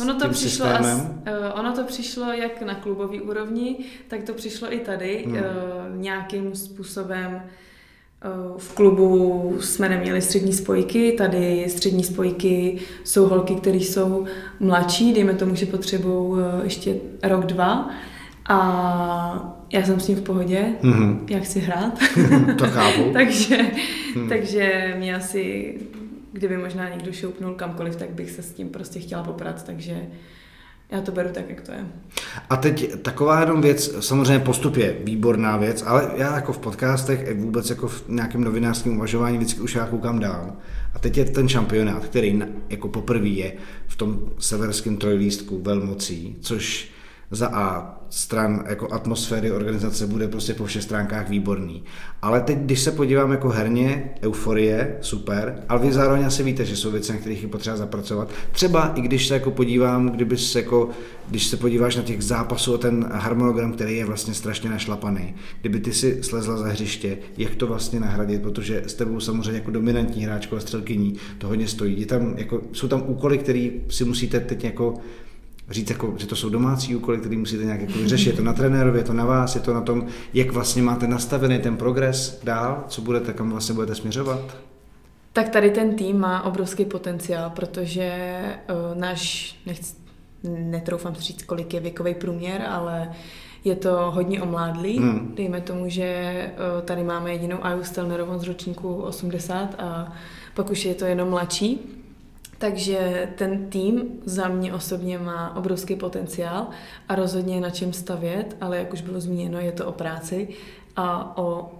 ono 0.00 0.14
to 0.14 0.28
přišlo 0.28 0.66
as, 0.66 0.86
uh, 0.86 1.58
ono 1.60 1.72
to 1.72 1.84
přišlo 1.84 2.32
jak 2.32 2.62
na 2.62 2.74
klubový 2.74 3.20
úrovni, 3.20 3.76
tak 4.08 4.22
to 4.22 4.34
přišlo 4.34 4.72
i 4.72 4.78
tady 4.78 5.24
hmm. 5.26 5.34
uh, 5.34 5.40
nějakým 5.96 6.54
způsobem 6.54 7.42
v 8.58 8.74
klubu 8.74 9.56
jsme 9.60 9.88
neměli 9.88 10.22
střední 10.22 10.52
spojky, 10.52 11.12
tady 11.12 11.64
střední 11.68 12.04
spojky 12.04 12.78
jsou 13.04 13.26
holky, 13.26 13.54
které 13.54 13.76
jsou 13.76 14.24
mladší, 14.60 15.12
dejme 15.12 15.34
tomu, 15.34 15.54
že 15.54 15.66
potřebují 15.66 16.44
ještě 16.62 16.96
rok, 17.22 17.46
dva. 17.46 17.90
A 18.48 19.56
já 19.72 19.82
jsem 19.86 20.00
s 20.00 20.06
tím 20.06 20.16
v 20.16 20.22
pohodě, 20.22 20.64
mm-hmm. 20.82 21.18
jak 21.28 21.46
si 21.46 21.60
hrát. 21.60 21.98
to 22.58 22.66
chápu. 22.66 23.02
takže, 23.12 23.56
hmm. 24.14 24.28
takže 24.28 24.94
mě 24.98 25.16
asi, 25.16 25.74
kdyby 26.34 26.56
možná 26.56 26.88
někdo 26.88 27.12
šoupnul 27.12 27.54
kamkoliv, 27.54 27.96
tak 27.96 28.10
bych 28.10 28.30
se 28.30 28.42
s 28.42 28.52
tím 28.52 28.68
prostě 28.68 29.00
chtěla 29.00 29.22
poprat, 29.22 29.66
takže 29.66 30.06
já 30.90 31.00
to 31.00 31.12
beru 31.12 31.28
tak, 31.32 31.50
jak 31.50 31.60
to 31.60 31.72
je. 31.72 31.86
A 32.50 32.56
teď 32.56 33.02
taková 33.02 33.40
jenom 33.40 33.60
věc, 33.62 34.04
samozřejmě 34.04 34.38
postup 34.38 34.76
je 34.76 34.96
výborná 35.04 35.56
věc, 35.56 35.84
ale 35.86 36.10
já 36.16 36.34
jako 36.34 36.52
v 36.52 36.58
podcastech, 36.58 37.34
vůbec 37.36 37.70
jako 37.70 37.88
v 37.88 38.08
nějakém 38.08 38.44
novinářském 38.44 38.96
uvažování 38.96 39.38
vždycky 39.38 39.60
už 39.60 39.74
já 39.74 39.86
koukám 39.86 40.18
dál. 40.18 40.52
A 40.94 40.98
teď 40.98 41.16
je 41.16 41.24
ten 41.24 41.48
šampionát, 41.48 42.04
který 42.04 42.42
jako 42.68 42.88
poprvé 42.88 43.28
je 43.28 43.52
v 43.86 43.96
tom 43.96 44.20
severském 44.38 44.96
trojlístku 44.96 45.62
velmocí, 45.62 46.36
což 46.40 46.90
za 47.30 47.48
A 47.48 47.94
stran 48.10 48.64
jako 48.68 48.92
atmosféry 48.92 49.52
organizace 49.52 50.06
bude 50.06 50.28
prostě 50.28 50.54
po 50.54 50.64
všech 50.64 50.82
stránkách 50.82 51.28
výborný. 51.28 51.84
Ale 52.22 52.40
teď, 52.40 52.58
když 52.58 52.80
se 52.80 52.92
podívám 52.92 53.30
jako 53.30 53.48
herně, 53.48 54.10
euforie, 54.22 54.98
super, 55.00 55.62
ale 55.68 55.80
vy 55.80 55.92
zároveň 55.92 56.26
asi 56.26 56.42
víte, 56.42 56.64
že 56.64 56.76
jsou 56.76 56.90
věci, 56.90 57.12
na 57.12 57.18
kterých 57.18 57.42
je 57.42 57.48
potřeba 57.48 57.76
zapracovat. 57.76 58.30
Třeba 58.52 58.92
i 58.94 59.00
když 59.00 59.26
se 59.26 59.34
jako 59.34 59.50
podívám, 59.50 60.08
kdyby 60.08 60.36
se 60.36 60.58
jako, 60.58 60.90
když 61.28 61.46
se 61.46 61.56
podíváš 61.56 61.96
na 61.96 62.02
těch 62.02 62.22
zápasů 62.22 62.74
o 62.74 62.78
ten 62.78 63.08
harmonogram, 63.12 63.72
který 63.72 63.96
je 63.96 64.04
vlastně 64.04 64.34
strašně 64.34 64.70
našlapaný, 64.70 65.34
kdyby 65.60 65.80
ty 65.80 65.92
si 65.92 66.22
slezla 66.22 66.56
za 66.56 66.66
hřiště, 66.66 67.18
jak 67.36 67.54
to 67.54 67.66
vlastně 67.66 68.00
nahradit, 68.00 68.42
protože 68.42 68.82
s 68.86 68.94
tebou 68.94 69.20
samozřejmě 69.20 69.52
jako 69.52 69.70
dominantní 69.70 70.24
hráčko 70.24 70.56
a 70.56 70.60
střelkyní 70.60 71.14
to 71.38 71.48
hodně 71.48 71.68
stojí. 71.68 72.00
Je 72.00 72.06
tam, 72.06 72.34
jako, 72.36 72.60
jsou 72.72 72.88
tam 72.88 73.02
úkoly, 73.06 73.38
které 73.38 73.70
si 73.88 74.04
musíte 74.04 74.40
teď 74.40 74.64
jako 74.64 74.94
říct, 75.70 75.90
jako, 75.90 76.14
že 76.16 76.26
to 76.26 76.36
jsou 76.36 76.48
domácí 76.48 76.96
úkoly, 76.96 77.18
které 77.18 77.36
musíte 77.36 77.64
nějak 77.64 77.80
jako 77.80 77.92
vyřešit. 77.92 78.30
Je 78.30 78.36
to 78.36 78.42
na 78.42 78.52
trenérovi, 78.52 78.98
je 78.98 79.04
to 79.04 79.12
na 79.12 79.24
vás, 79.24 79.54
je 79.54 79.60
to 79.60 79.74
na 79.74 79.80
tom, 79.80 80.06
jak 80.34 80.50
vlastně 80.50 80.82
máte 80.82 81.06
nastavený 81.06 81.58
ten 81.58 81.76
progres 81.76 82.40
dál, 82.44 82.84
co 82.88 83.02
budete, 83.02 83.32
kam 83.32 83.50
vlastně 83.50 83.74
budete 83.74 83.94
směřovat? 83.94 84.56
Tak 85.32 85.48
tady 85.48 85.70
ten 85.70 85.96
tým 85.96 86.18
má 86.20 86.42
obrovský 86.42 86.84
potenciál, 86.84 87.50
protože 87.50 88.40
uh, 88.70 88.98
náš, 88.98 89.56
nechci, 89.66 89.94
netroufám 90.42 91.14
si 91.14 91.22
říct, 91.22 91.42
kolik 91.42 91.74
je 91.74 91.80
věkový 91.80 92.14
průměr, 92.14 92.62
ale 92.68 93.12
je 93.64 93.76
to 93.76 94.10
hodně 94.10 94.42
omládlý. 94.42 94.98
Hmm. 94.98 95.32
Dejme 95.36 95.60
tomu, 95.60 95.88
že 95.88 96.34
uh, 96.76 96.82
tady 96.82 97.02
máme 97.02 97.32
jedinou 97.32 97.64
Aju 97.64 97.84
Stelnerovou 97.84 98.38
z 98.38 98.42
ročníku 98.42 98.94
80 98.94 99.74
a 99.78 100.12
pak 100.54 100.70
už 100.70 100.84
je 100.84 100.94
to 100.94 101.04
jenom 101.04 101.28
mladší. 101.28 101.80
Takže 102.58 103.28
ten 103.36 103.70
tým 103.70 104.02
za 104.24 104.48
mě 104.48 104.74
osobně 104.74 105.18
má 105.18 105.56
obrovský 105.56 105.96
potenciál 105.96 106.66
a 107.08 107.14
rozhodně 107.14 107.54
je 107.54 107.60
na 107.60 107.70
čem 107.70 107.92
stavět, 107.92 108.56
ale 108.60 108.78
jak 108.78 108.92
už 108.92 109.00
bylo 109.00 109.20
zmíněno, 109.20 109.60
je 109.60 109.72
to 109.72 109.86
o 109.86 109.92
práci 109.92 110.48
a 110.96 111.38
o, 111.38 111.72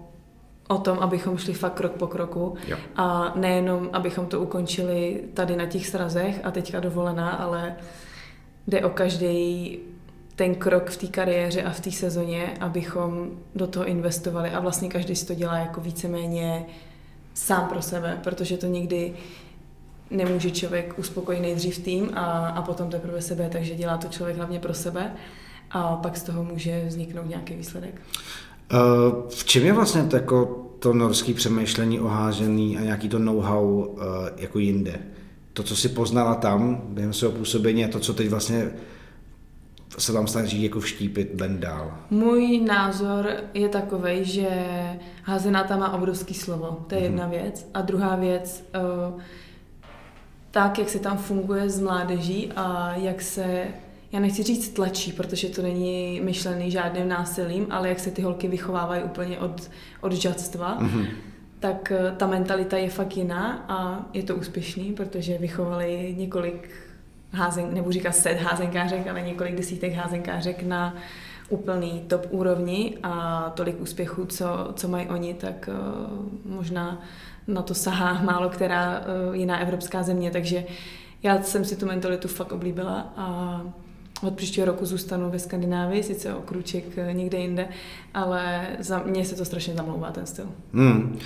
o 0.68 0.78
tom, 0.78 0.98
abychom 0.98 1.38
šli 1.38 1.52
fakt 1.52 1.74
krok 1.74 1.92
po 1.92 2.06
kroku 2.06 2.54
jo. 2.68 2.76
a 2.96 3.32
nejenom, 3.36 3.90
abychom 3.92 4.26
to 4.26 4.40
ukončili 4.40 5.20
tady 5.34 5.56
na 5.56 5.66
těch 5.66 5.86
srazech 5.86 6.40
a 6.44 6.50
teďka 6.50 6.80
dovolená, 6.80 7.30
ale 7.30 7.76
jde 8.66 8.84
o 8.84 8.90
každý 8.90 9.78
ten 10.36 10.54
krok 10.54 10.90
v 10.90 10.96
té 10.96 11.06
kariéře 11.06 11.62
a 11.62 11.70
v 11.70 11.80
té 11.80 11.90
sezóně, 11.90 12.54
abychom 12.60 13.30
do 13.54 13.66
toho 13.66 13.86
investovali 13.86 14.50
a 14.50 14.60
vlastně 14.60 14.88
každý 14.88 15.16
si 15.16 15.26
to 15.26 15.34
dělá 15.34 15.58
jako 15.58 15.80
víceméně 15.80 16.66
sám 17.34 17.68
pro 17.68 17.82
sebe, 17.82 18.20
protože 18.22 18.56
to 18.56 18.66
někdy 18.66 19.14
nemůže 20.14 20.50
člověk 20.50 20.98
uspokojit 20.98 21.40
nejdřív 21.40 21.78
tým 21.78 22.10
a, 22.14 22.48
a 22.48 22.62
potom 22.62 22.90
teprve 22.90 23.22
sebe, 23.22 23.48
takže 23.52 23.74
dělá 23.74 23.96
to 23.96 24.08
člověk 24.08 24.36
hlavně 24.36 24.58
pro 24.58 24.74
sebe 24.74 25.12
a 25.70 25.96
pak 25.96 26.16
z 26.16 26.22
toho 26.22 26.44
může 26.44 26.84
vzniknout 26.86 27.28
nějaký 27.28 27.54
výsledek. 27.54 27.94
Eh, 28.72 28.76
v 29.28 29.44
čem 29.44 29.66
je 29.66 29.72
vlastně 29.72 30.02
to, 30.02 30.16
jako 30.16 30.60
to 30.78 30.92
norské 30.92 31.34
přemýšlení 31.34 32.00
o 32.00 32.06
hážený 32.06 32.78
a 32.78 32.80
nějaký 32.80 33.08
to 33.08 33.18
know-how 33.18 33.86
eh, 33.98 34.04
jako 34.36 34.58
jinde? 34.58 34.98
To, 35.52 35.62
co 35.62 35.76
si 35.76 35.88
poznala 35.88 36.34
tam 36.34 36.82
během 36.88 37.12
svého 37.12 37.32
působení 37.32 37.84
a 37.84 37.88
to, 37.88 38.00
co 38.00 38.14
teď 38.14 38.28
vlastně 38.28 38.70
se 39.98 40.12
vám 40.12 40.26
snaží 40.26 40.62
jako 40.62 40.80
vštípit 40.80 41.30
Ben 41.34 41.60
dál? 41.60 41.94
Můj 42.10 42.60
názor 42.60 43.30
je 43.54 43.68
takový, 43.68 44.24
že 44.24 44.48
házená 45.22 45.64
tam 45.64 45.80
má 45.80 45.92
obrovský 45.92 46.34
slovo. 46.34 46.84
To 46.86 46.94
je 46.94 47.00
mm-hmm. 47.00 47.04
jedna 47.04 47.26
věc. 47.26 47.70
A 47.74 47.82
druhá 47.82 48.16
věc, 48.16 48.64
uh, 49.14 49.20
tak, 50.54 50.78
jak 50.78 50.88
se 50.88 50.98
tam 50.98 51.18
funguje 51.18 51.70
s 51.70 51.80
mládeží 51.80 52.52
a 52.56 52.94
jak 52.96 53.22
se, 53.22 53.66
já 54.12 54.20
nechci 54.20 54.42
říct 54.42 54.68
tlačí, 54.68 55.12
protože 55.12 55.48
to 55.48 55.62
není 55.62 56.20
myšlený 56.24 56.70
žádným 56.70 57.08
násilím, 57.08 57.66
ale 57.70 57.88
jak 57.88 58.00
se 58.00 58.10
ty 58.10 58.22
holky 58.22 58.48
vychovávají 58.48 59.02
úplně 59.02 59.38
od, 59.38 59.70
od 60.00 60.12
žadstva, 60.12 60.78
mm-hmm. 60.80 61.06
tak 61.60 61.92
eh, 61.92 62.14
ta 62.16 62.26
mentalita 62.26 62.76
je 62.76 62.90
fakt 62.90 63.16
jiná 63.16 63.64
a 63.68 64.06
je 64.12 64.22
to 64.22 64.36
úspěšný, 64.36 64.92
protože 64.92 65.38
vychovali 65.38 66.14
několik 66.18 66.70
házen, 67.32 67.74
nebo 67.74 67.92
říká 67.92 68.12
set 68.12 68.40
házenkářek, 68.40 69.06
ale 69.06 69.22
několik 69.22 69.54
desítek 69.54 69.92
házenkářek 69.92 70.62
na 70.62 70.94
úplný 71.48 72.04
top 72.06 72.26
úrovni 72.30 72.98
a 73.02 73.42
tolik 73.56 73.80
úspěchů, 73.80 74.26
co, 74.26 74.46
co 74.74 74.88
mají 74.88 75.08
oni, 75.08 75.34
tak 75.34 75.68
uh, 75.68 76.54
možná 76.56 77.02
na 77.46 77.62
to 77.62 77.74
sahá 77.74 78.22
málo 78.22 78.48
která 78.48 79.00
uh, 79.00 79.34
jiná 79.36 79.58
evropská 79.58 80.02
země, 80.02 80.30
takže 80.30 80.64
já 81.22 81.42
jsem 81.42 81.64
si 81.64 81.76
tu 81.76 81.86
mentalitu 81.86 82.28
fakt 82.28 82.52
oblíbila 82.52 83.12
a 83.16 83.60
od 84.22 84.34
příštího 84.34 84.66
roku 84.66 84.86
zůstanu 84.86 85.30
ve 85.30 85.38
Skandinávii, 85.38 86.02
sice 86.02 86.34
o 86.34 86.42
kruček 86.42 86.84
někde 87.12 87.38
jinde, 87.38 87.68
ale 88.14 88.66
za 88.78 88.98
mě 88.98 89.24
se 89.24 89.34
to 89.34 89.44
strašně 89.44 89.74
zamlouvá 89.74 90.10
ten 90.10 90.26
styl. 90.26 90.46
Hmm. 90.72 91.18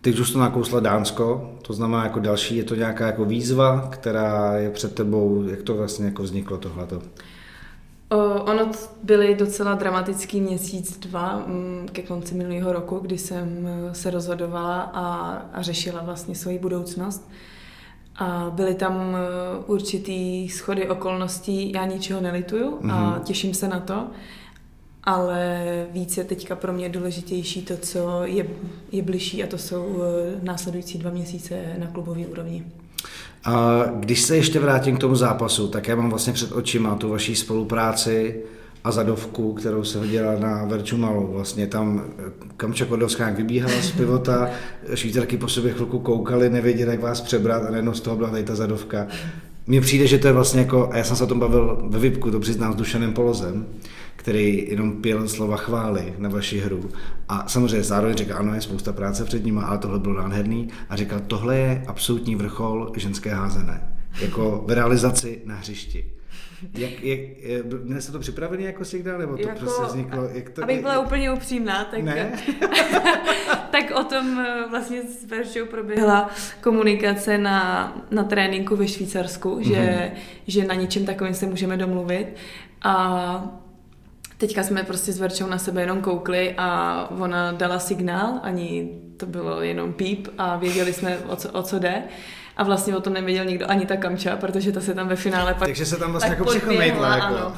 Teď 0.00 0.18
už 0.18 0.30
to 0.30 0.38
nakousla 0.38 0.80
Dánsko, 0.80 1.54
to 1.62 1.72
znamená 1.72 2.04
jako 2.04 2.20
další, 2.20 2.56
je 2.56 2.64
to 2.64 2.74
nějaká 2.74 3.06
jako 3.06 3.24
výzva, 3.24 3.88
která 3.90 4.56
je 4.58 4.70
před 4.70 4.94
tebou, 4.94 5.42
jak 5.42 5.62
to 5.62 5.74
vlastně 5.74 6.06
jako 6.06 6.22
vzniklo 6.22 6.58
tohleto? 6.58 7.02
Ono 8.10 8.70
byly 9.02 9.34
docela 9.34 9.74
dramatický 9.74 10.40
měsíc, 10.40 10.98
dva 10.98 11.36
mm, 11.36 11.88
ke 11.92 12.02
konci 12.02 12.34
minulého 12.34 12.72
roku, 12.72 12.98
kdy 12.98 13.18
jsem 13.18 13.66
e, 13.66 13.94
se 13.94 14.10
rozhodovala 14.10 14.80
a, 14.80 15.32
a 15.52 15.62
řešila 15.62 16.02
vlastně 16.02 16.34
svoji 16.34 16.58
budoucnost. 16.58 17.30
A 18.16 18.50
byly 18.54 18.74
tam 18.74 19.16
e, 19.16 19.18
určitý 19.66 20.48
schody 20.48 20.88
okolností, 20.88 21.72
já 21.72 21.86
ničeho 21.86 22.20
nelituju 22.20 22.70
mm-hmm. 22.70 22.92
a 22.92 23.10
mhm. 23.10 23.20
těším 23.20 23.54
se 23.54 23.68
na 23.68 23.80
to, 23.80 24.06
ale 25.04 25.86
více 25.90 26.24
teďka 26.24 26.56
pro 26.56 26.72
mě 26.72 26.88
důležitější 26.88 27.62
to, 27.62 27.76
co 27.76 28.24
je, 28.24 28.46
je 28.92 29.02
bližší 29.02 29.44
a 29.44 29.46
to 29.46 29.58
jsou 29.58 30.02
e, 30.02 30.44
následující 30.44 30.98
dva 30.98 31.10
měsíce 31.10 31.74
na 31.78 31.86
klubové 31.86 32.26
úrovni. 32.26 32.64
A 33.44 33.84
když 33.94 34.22
se 34.22 34.36
ještě 34.36 34.60
vrátím 34.60 34.96
k 34.96 35.00
tomu 35.00 35.14
zápasu, 35.14 35.68
tak 35.68 35.88
já 35.88 35.96
mám 35.96 36.10
vlastně 36.10 36.32
před 36.32 36.52
očima 36.52 36.94
tu 36.94 37.08
vaší 37.08 37.36
spolupráci 37.36 38.42
a 38.84 38.92
zadovku, 38.92 39.52
kterou 39.52 39.84
se 39.84 39.98
hodila 39.98 40.38
na 40.38 40.64
Verču 40.64 40.96
Malou. 40.96 41.26
Vlastně 41.32 41.66
tam 41.66 42.04
eh, 42.18 42.22
Kamča 42.56 42.84
Kordovská 42.84 43.26
jak 43.26 43.36
vybíhala 43.36 43.82
z 43.82 43.90
pivota, 43.90 44.50
švýcarky 44.94 45.36
po 45.36 45.48
sobě 45.48 45.72
chvilku 45.72 45.98
koukali, 45.98 46.50
nevěděli, 46.50 46.90
jak 46.90 47.00
vás 47.00 47.20
přebrat 47.20 47.62
a 47.62 47.70
najednou 47.70 47.94
z 47.94 48.00
toho 48.00 48.16
byla 48.16 48.30
tady 48.30 48.42
ta 48.42 48.54
zadovka. 48.54 49.06
Mně 49.66 49.80
přijde, 49.80 50.06
že 50.06 50.18
to 50.18 50.26
je 50.26 50.32
vlastně 50.32 50.60
jako, 50.60 50.90
a 50.92 50.96
já 50.96 51.04
jsem 51.04 51.16
se 51.16 51.24
o 51.24 51.26
tom 51.26 51.40
bavil 51.40 51.78
ve 51.88 51.98
Vipku, 51.98 52.30
to 52.30 52.40
přiznám 52.40 52.72
s 52.72 52.76
Dušanem 52.76 53.12
Polozem, 53.12 53.66
který 54.18 54.66
jenom 54.68 55.02
pěl 55.02 55.28
slova 55.28 55.56
chvály 55.56 56.14
na 56.18 56.28
vaši 56.28 56.58
hru. 56.58 56.90
A 57.28 57.48
samozřejmě 57.48 57.82
zároveň 57.82 58.16
říkal, 58.16 58.38
ano, 58.38 58.54
je 58.54 58.60
spousta 58.60 58.92
práce 58.92 59.24
před 59.24 59.44
ním, 59.44 59.58
ale 59.58 59.78
tohle 59.78 59.98
bylo 59.98 60.14
nádherný. 60.14 60.68
A 60.88 60.96
říkal, 60.96 61.20
tohle 61.26 61.56
je 61.56 61.84
absolutní 61.86 62.36
vrchol 62.36 62.92
ženské 62.96 63.34
házené. 63.34 63.92
Jako 64.20 64.64
v 64.66 64.70
realizaci 64.70 65.42
na 65.44 65.54
hřišti. 65.54 66.06
Jak, 66.74 67.02
jak, 67.02 67.20
měli 67.84 68.02
jste 68.02 68.12
to 68.12 68.18
připravený 68.18 68.64
jako 68.64 68.84
signál, 68.84 69.18
nebo 69.18 69.36
to 69.36 69.48
jako, 69.48 69.58
prostě 69.58 69.82
vzniklo? 69.82 70.28
Jak 70.32 70.50
to, 70.50 70.62
abych 70.62 70.80
byla 70.80 70.92
je, 70.92 70.98
úplně 70.98 71.32
upřímná, 71.32 71.84
tak, 71.84 72.02
ne? 72.02 72.32
tak 73.70 73.90
o 74.00 74.04
tom 74.04 74.40
eh, 74.40 74.64
vlastně 74.70 75.02
s 75.02 75.24
Veršou 75.24 75.66
proběhla 75.66 76.30
komunikace 76.60 77.38
na, 77.38 77.92
na 78.10 78.24
tréninku 78.24 78.76
ve 78.76 78.88
Švýcarsku, 78.88 79.58
mm-hmm. 79.58 79.68
že, 79.68 80.10
mhm. 80.12 80.20
že 80.46 80.64
na 80.64 80.74
něčem 80.74 81.06
takovém 81.06 81.34
se 81.34 81.46
můžeme 81.46 81.76
domluvit. 81.76 82.26
A 82.82 83.67
Teďka 84.38 84.62
jsme 84.62 84.82
prostě 84.82 85.12
s 85.12 85.18
Verčou 85.18 85.46
na 85.46 85.58
sebe 85.58 85.80
jenom 85.80 86.00
koukli 86.00 86.54
a 86.58 87.08
ona 87.18 87.52
dala 87.52 87.78
signál, 87.78 88.40
ani 88.42 88.98
to 89.16 89.26
bylo 89.26 89.62
jenom 89.62 89.92
píp 89.92 90.28
a 90.38 90.56
věděli 90.56 90.92
jsme, 90.92 91.18
o 91.18 91.36
co, 91.36 91.50
o 91.52 91.62
co 91.62 91.78
jde. 91.78 92.02
A 92.56 92.64
vlastně 92.64 92.96
o 92.96 93.00
tom 93.00 93.12
nevěděl 93.12 93.44
nikdo, 93.44 93.70
ani 93.70 93.86
ta 93.86 93.96
Kamča, 93.96 94.36
protože 94.36 94.72
ta 94.72 94.80
se 94.80 94.94
tam 94.94 95.08
ve 95.08 95.16
finále 95.16 95.54
pak 95.54 95.68
Takže 95.68 95.86
se 95.86 95.96
tam 95.96 96.10
vlastně 96.10 96.30
jako 96.30 96.44
přichomejtla. 96.44 97.16
Jako. 97.16 97.52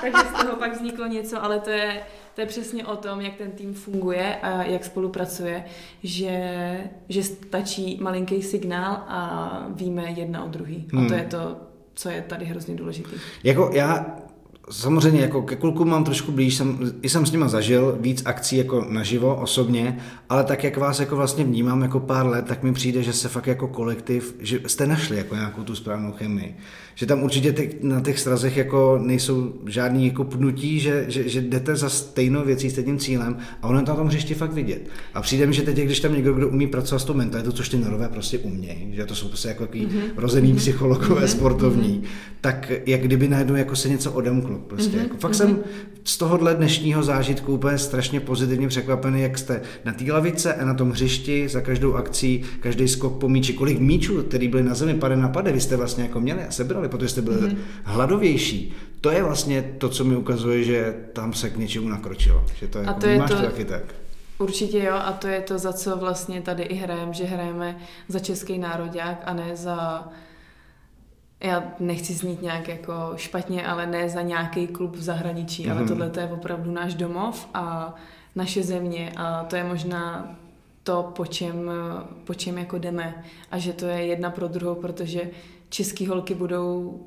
Takže 0.00 0.22
z 0.34 0.42
toho 0.42 0.56
pak 0.56 0.72
vzniklo 0.72 1.06
něco, 1.06 1.44
ale 1.44 1.60
to 1.60 1.70
je, 1.70 2.00
to 2.34 2.40
je 2.40 2.46
přesně 2.46 2.86
o 2.86 2.96
tom, 2.96 3.20
jak 3.20 3.34
ten 3.34 3.50
tým 3.50 3.74
funguje 3.74 4.36
a 4.36 4.62
jak 4.62 4.84
spolupracuje, 4.84 5.64
že, 6.02 6.40
že 7.08 7.22
stačí 7.22 7.98
malinký 8.02 8.42
signál 8.42 9.04
a 9.08 9.66
víme 9.68 10.02
jedna 10.02 10.44
o 10.44 10.48
druhý. 10.48 10.88
Hmm. 10.92 11.04
A 11.04 11.08
to 11.08 11.14
hmm. 11.14 11.22
je 11.22 11.28
to, 11.28 11.56
co 11.94 12.08
je 12.08 12.22
tady 12.22 12.44
hrozně 12.44 12.74
důležité. 12.74 13.16
Jako 13.44 13.70
já 13.72 14.06
samozřejmě 14.70 15.20
jako 15.20 15.42
ke 15.42 15.56
klukům 15.56 15.88
mám 15.88 16.04
trošku 16.04 16.32
blíž, 16.32 16.54
jsem, 16.54 16.92
i 17.02 17.08
jsem 17.08 17.26
s 17.26 17.32
nima 17.32 17.48
zažil 17.48 17.98
víc 18.00 18.22
akcí 18.24 18.56
jako 18.56 18.86
naživo, 18.88 19.36
osobně, 19.36 19.98
ale 20.28 20.44
tak 20.44 20.64
jak 20.64 20.76
vás 20.76 21.00
jako 21.00 21.16
vlastně 21.16 21.44
vnímám 21.44 21.82
jako 21.82 22.00
pár 22.00 22.26
let, 22.26 22.44
tak 22.46 22.62
mi 22.62 22.72
přijde, 22.72 23.02
že 23.02 23.12
se 23.12 23.28
fakt 23.28 23.46
jako 23.46 23.68
kolektiv, 23.68 24.36
že 24.40 24.60
jste 24.66 24.86
našli 24.86 25.16
jako 25.16 25.34
nějakou 25.34 25.62
tu 25.62 25.74
správnou 25.74 26.12
chemii 26.12 26.56
že 26.94 27.06
tam 27.06 27.22
určitě 27.22 27.52
ty, 27.52 27.76
na 27.82 28.00
těch 28.00 28.18
srazech 28.20 28.56
jako 28.56 29.00
nejsou 29.02 29.52
žádný 29.66 30.06
jako 30.06 30.24
pnutí, 30.24 30.80
že, 30.80 31.04
že, 31.08 31.28
že 31.28 31.40
jdete 31.40 31.76
za 31.76 31.88
stejnou 31.88 32.44
věcí, 32.44 32.70
stejným 32.70 32.98
cílem 32.98 33.36
a 33.62 33.68
ono 33.68 33.82
to 33.82 33.90
na 33.90 33.96
tom 33.96 34.06
hřišti 34.06 34.34
fakt 34.34 34.52
vidět. 34.52 34.88
A 35.14 35.22
přijde 35.22 35.46
mi, 35.46 35.52
že 35.52 35.62
teď, 35.62 35.76
když 35.76 36.00
tam 36.00 36.14
někdo, 36.14 36.32
kdo 36.32 36.48
umí 36.48 36.66
pracovat 36.66 36.98
s 36.98 37.04
tou 37.04 37.14
mentalitou, 37.14 37.52
což 37.52 37.68
ty 37.68 37.76
norové 37.76 38.08
prostě 38.08 38.38
umějí, 38.38 38.88
že 38.92 39.06
to 39.06 39.14
jsou 39.14 39.28
prostě 39.28 39.48
jako 39.48 39.66
takový 39.66 39.86
mm-hmm. 39.86 40.02
rozený 40.16 40.52
mm-hmm. 40.52 40.56
psychologové, 40.56 41.20
mm-hmm. 41.20 41.26
sportovní, 41.26 42.00
mm-hmm. 42.02 42.34
tak 42.40 42.72
jak 42.86 43.00
kdyby 43.00 43.28
najednou 43.28 43.54
jako 43.54 43.76
se 43.76 43.88
něco 43.88 44.12
odemklo. 44.12 44.58
Prostě. 44.58 44.96
Mm-hmm. 44.96 45.02
Jako, 45.02 45.16
fakt 45.16 45.32
mm-hmm. 45.32 45.36
jsem 45.36 45.58
z 46.04 46.18
tohohle 46.18 46.54
dnešního 46.54 47.02
zážitku 47.02 47.54
úplně 47.54 47.78
strašně 47.78 48.20
pozitivně 48.20 48.68
překvapený, 48.68 49.22
jak 49.22 49.38
jste 49.38 49.60
na 49.84 49.92
té 49.92 50.12
lavice 50.12 50.54
a 50.54 50.64
na 50.64 50.74
tom 50.74 50.90
hřišti 50.90 51.48
za 51.48 51.60
každou 51.60 51.94
akcí, 51.94 52.42
každý 52.60 52.88
skok 52.88 53.18
po 53.18 53.28
míči, 53.28 53.52
kolik 53.52 53.78
míčů, 53.80 54.22
který 54.22 54.48
byly 54.48 54.62
na 54.62 54.74
zemi 54.74 54.94
pade 54.94 55.16
na 55.16 55.28
pade, 55.28 55.52
vy 55.52 55.60
jste 55.60 55.76
vlastně 55.76 56.02
jako 56.02 56.20
měli 56.20 56.42
a 56.42 56.50
sebrali 56.50 56.83
nedělali, 56.84 56.98
protože 56.98 57.08
jste 57.08 57.22
byli 57.22 57.36
mm-hmm. 57.36 57.58
hladovější. 57.84 58.74
To 59.00 59.10
je 59.10 59.22
vlastně 59.22 59.62
to, 59.78 59.88
co 59.88 60.04
mi 60.04 60.16
ukazuje, 60.16 60.64
že 60.64 60.94
tam 61.12 61.32
se 61.32 61.50
k 61.50 61.56
něčemu 61.56 61.88
nakročilo. 61.88 62.44
Že 62.58 62.68
to 62.68 62.78
je, 62.78 62.84
a 62.84 62.88
jako, 62.88 63.00
to 63.00 63.06
je 63.06 63.18
to, 63.18 63.36
to 63.36 63.42
taky 63.42 63.64
tak. 63.64 63.82
Určitě 64.38 64.78
jo, 64.78 64.94
a 64.94 65.12
to 65.12 65.28
je 65.28 65.40
to, 65.40 65.58
za 65.58 65.72
co 65.72 65.96
vlastně 65.96 66.40
tady 66.40 66.62
i 66.62 66.74
hrajeme, 66.74 67.12
že 67.12 67.24
hrajeme 67.24 67.78
za 68.08 68.18
český 68.18 68.58
národák 68.58 69.22
a 69.24 69.32
ne 69.32 69.56
za 69.56 70.08
já 71.40 71.62
nechci 71.80 72.14
znít 72.14 72.42
nějak 72.42 72.68
jako 72.68 72.92
špatně, 73.16 73.66
ale 73.66 73.86
ne 73.86 74.08
za 74.08 74.22
nějaký 74.22 74.66
klub 74.66 74.96
v 74.96 75.02
zahraničí, 75.02 75.64
mm-hmm. 75.64 75.70
ale 75.70 75.80
mhm. 75.80 75.88
tohle 75.88 76.10
to 76.10 76.20
je 76.20 76.26
opravdu 76.26 76.72
náš 76.72 76.94
domov 76.94 77.48
a 77.54 77.94
naše 78.34 78.62
země 78.62 79.12
a 79.16 79.44
to 79.44 79.56
je 79.56 79.64
možná 79.64 80.36
to, 80.82 81.12
po 81.16 81.26
čem, 81.26 81.70
po 82.24 82.34
čem 82.34 82.58
jako 82.58 82.78
jdeme 82.78 83.24
a 83.50 83.58
že 83.58 83.72
to 83.72 83.86
je 83.86 84.06
jedna 84.06 84.30
pro 84.30 84.48
druhou, 84.48 84.74
protože 84.74 85.30
české 85.68 86.08
holky 86.08 86.34
budou 86.34 87.00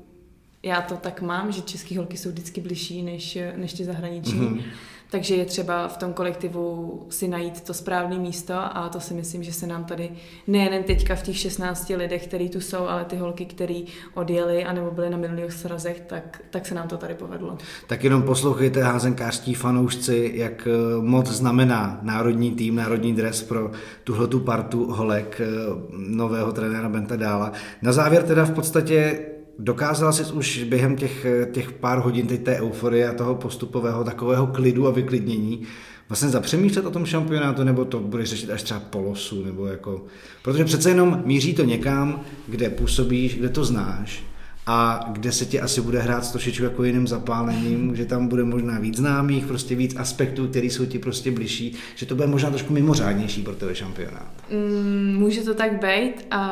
já 0.62 0.82
to 0.82 0.96
tak 0.96 1.22
mám, 1.22 1.52
že 1.52 1.62
české 1.62 1.98
holky 1.98 2.16
jsou 2.16 2.28
vždycky 2.28 2.60
bližší 2.60 3.02
než, 3.02 3.38
než 3.56 3.72
ty 3.72 3.84
zahraniční. 3.84 4.40
Mm-hmm. 4.40 4.62
Takže 5.10 5.34
je 5.34 5.44
třeba 5.44 5.88
v 5.88 5.96
tom 5.96 6.12
kolektivu 6.12 7.06
si 7.10 7.28
najít 7.28 7.60
to 7.60 7.74
správné 7.74 8.18
místo 8.18 8.54
a 8.54 8.88
to 8.88 9.00
si 9.00 9.14
myslím, 9.14 9.42
že 9.42 9.52
se 9.52 9.66
nám 9.66 9.84
tady 9.84 10.10
nejen 10.46 10.82
teďka 10.82 11.14
v 11.14 11.22
těch 11.22 11.38
16 11.38 11.92
lidech, 11.96 12.26
který 12.26 12.48
tu 12.48 12.60
jsou, 12.60 12.86
ale 12.86 13.04
ty 13.04 13.16
holky, 13.16 13.44
který 13.44 13.84
odjeli 14.14 14.64
anebo 14.64 14.90
byly 14.90 15.10
na 15.10 15.16
minulých 15.16 15.52
srazech, 15.52 16.02
tak, 16.06 16.42
tak 16.50 16.66
se 16.66 16.74
nám 16.74 16.88
to 16.88 16.96
tady 16.96 17.14
povedlo. 17.14 17.58
Tak 17.86 18.04
jenom 18.04 18.22
poslouchejte 18.22 18.82
házenkářští 18.82 19.54
fanoušci, 19.54 20.32
jak 20.34 20.68
eh, 20.70 21.02
moc 21.02 21.26
znamená 21.26 21.98
národní 22.02 22.50
tým, 22.50 22.76
národní 22.76 23.14
dres 23.14 23.42
pro 23.42 23.70
tuhle 24.04 24.26
tu 24.26 24.40
partu 24.40 24.92
holek 24.92 25.40
eh, 25.40 25.46
nového 25.92 26.52
trenéra 26.52 26.88
Benta 26.88 27.16
Dála. 27.16 27.52
Na 27.82 27.92
závěr 27.92 28.22
teda 28.22 28.44
v 28.44 28.52
podstatě 28.52 29.18
Dokázala 29.58 30.12
jsi 30.12 30.24
už 30.32 30.64
během 30.64 30.96
těch, 30.96 31.26
těch 31.52 31.72
pár 31.72 31.98
hodin 31.98 32.26
teď 32.26 32.42
té 32.42 32.56
euforie 32.56 33.08
a 33.08 33.14
toho 33.14 33.34
postupového 33.34 34.04
takového 34.04 34.46
klidu 34.46 34.86
a 34.86 34.90
vyklidnění 34.90 35.62
vlastně 36.08 36.28
zapřemýšlet 36.28 36.86
o 36.86 36.90
tom 36.90 37.06
šampionátu, 37.06 37.64
nebo 37.64 37.84
to 37.84 38.00
budeš 38.00 38.28
řešit 38.28 38.50
až 38.50 38.62
třeba 38.62 38.80
po 38.80 39.00
losu, 39.00 39.44
nebo 39.44 39.66
jako, 39.66 40.04
protože 40.42 40.64
přece 40.64 40.90
jenom 40.90 41.22
míří 41.24 41.54
to 41.54 41.64
někam, 41.64 42.20
kde 42.46 42.70
působíš, 42.70 43.38
kde 43.38 43.48
to 43.48 43.64
znáš 43.64 44.22
a 44.70 45.04
kde 45.08 45.32
se 45.32 45.46
ti 45.46 45.60
asi 45.60 45.80
bude 45.80 45.98
hrát 45.98 46.24
s 46.24 46.30
trošičku 46.30 46.64
jako 46.64 46.84
jiným 46.84 47.06
zapálením, 47.06 47.96
že 47.96 48.04
tam 48.04 48.28
bude 48.28 48.44
možná 48.44 48.78
víc 48.78 48.96
známých, 48.96 49.46
prostě 49.46 49.74
víc 49.74 49.96
aspektů, 49.96 50.48
které 50.48 50.66
jsou 50.66 50.86
ti 50.86 50.98
prostě 50.98 51.30
bližší, 51.30 51.74
že 51.94 52.06
to 52.06 52.14
bude 52.14 52.26
možná 52.26 52.50
trošku 52.50 52.72
mimořádnější 52.72 53.42
pro 53.42 53.54
tebe 53.54 53.74
šampionát. 53.74 54.26
Mm, 54.50 55.16
může 55.18 55.42
to 55.42 55.54
tak 55.54 55.80
být, 55.80 56.26
a, 56.30 56.42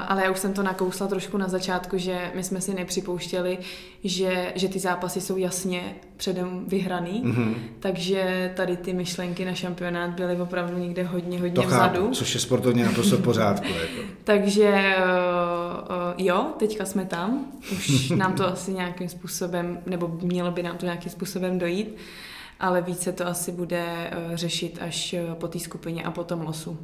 ale 0.00 0.24
já 0.24 0.30
už 0.30 0.38
jsem 0.38 0.52
to 0.52 0.62
nakousla 0.62 1.06
trošku 1.06 1.38
na 1.38 1.48
začátku, 1.48 1.98
že 1.98 2.30
my 2.34 2.42
jsme 2.42 2.60
si 2.60 2.74
nepřipouštěli, 2.74 3.58
že, 4.04 4.52
že 4.54 4.68
ty 4.68 4.78
zápasy 4.78 5.20
jsou 5.20 5.36
jasně 5.36 5.94
předem 6.16 6.64
vyhraný, 6.66 7.22
mm-hmm. 7.24 7.54
takže 7.80 8.52
tady 8.56 8.76
ty 8.76 8.92
myšlenky 8.92 9.44
na 9.44 9.54
šampionát 9.54 10.10
byly 10.10 10.36
opravdu 10.36 10.78
někde 10.78 11.02
hodně, 11.02 11.40
hodně 11.40 11.62
to 11.62 11.68
vzadu. 11.68 12.00
Chápu, 12.02 12.14
což 12.14 12.34
je 12.34 12.40
sportovně 12.40 12.84
naprosto 12.84 13.16
v 13.16 13.22
pořádku. 13.22 13.68
Jako. 13.68 14.08
takže 14.24 14.94
uh, 14.98 16.01
jo, 16.18 16.52
teďka 16.58 16.84
jsme 16.84 17.04
tam, 17.04 17.52
už 17.72 18.10
nám 18.16 18.34
to 18.34 18.46
asi 18.46 18.72
nějakým 18.72 19.08
způsobem, 19.08 19.78
nebo 19.86 20.18
mělo 20.22 20.50
by 20.50 20.62
nám 20.62 20.76
to 20.76 20.84
nějakým 20.84 21.12
způsobem 21.12 21.58
dojít, 21.58 21.96
ale 22.60 22.82
více 22.82 23.12
to 23.12 23.26
asi 23.26 23.52
bude 23.52 24.10
uh, 24.28 24.34
řešit 24.34 24.78
až 24.80 25.14
uh, 25.28 25.34
po 25.34 25.48
té 25.48 25.58
skupině 25.58 26.02
a 26.02 26.10
potom 26.10 26.40
losu. 26.40 26.78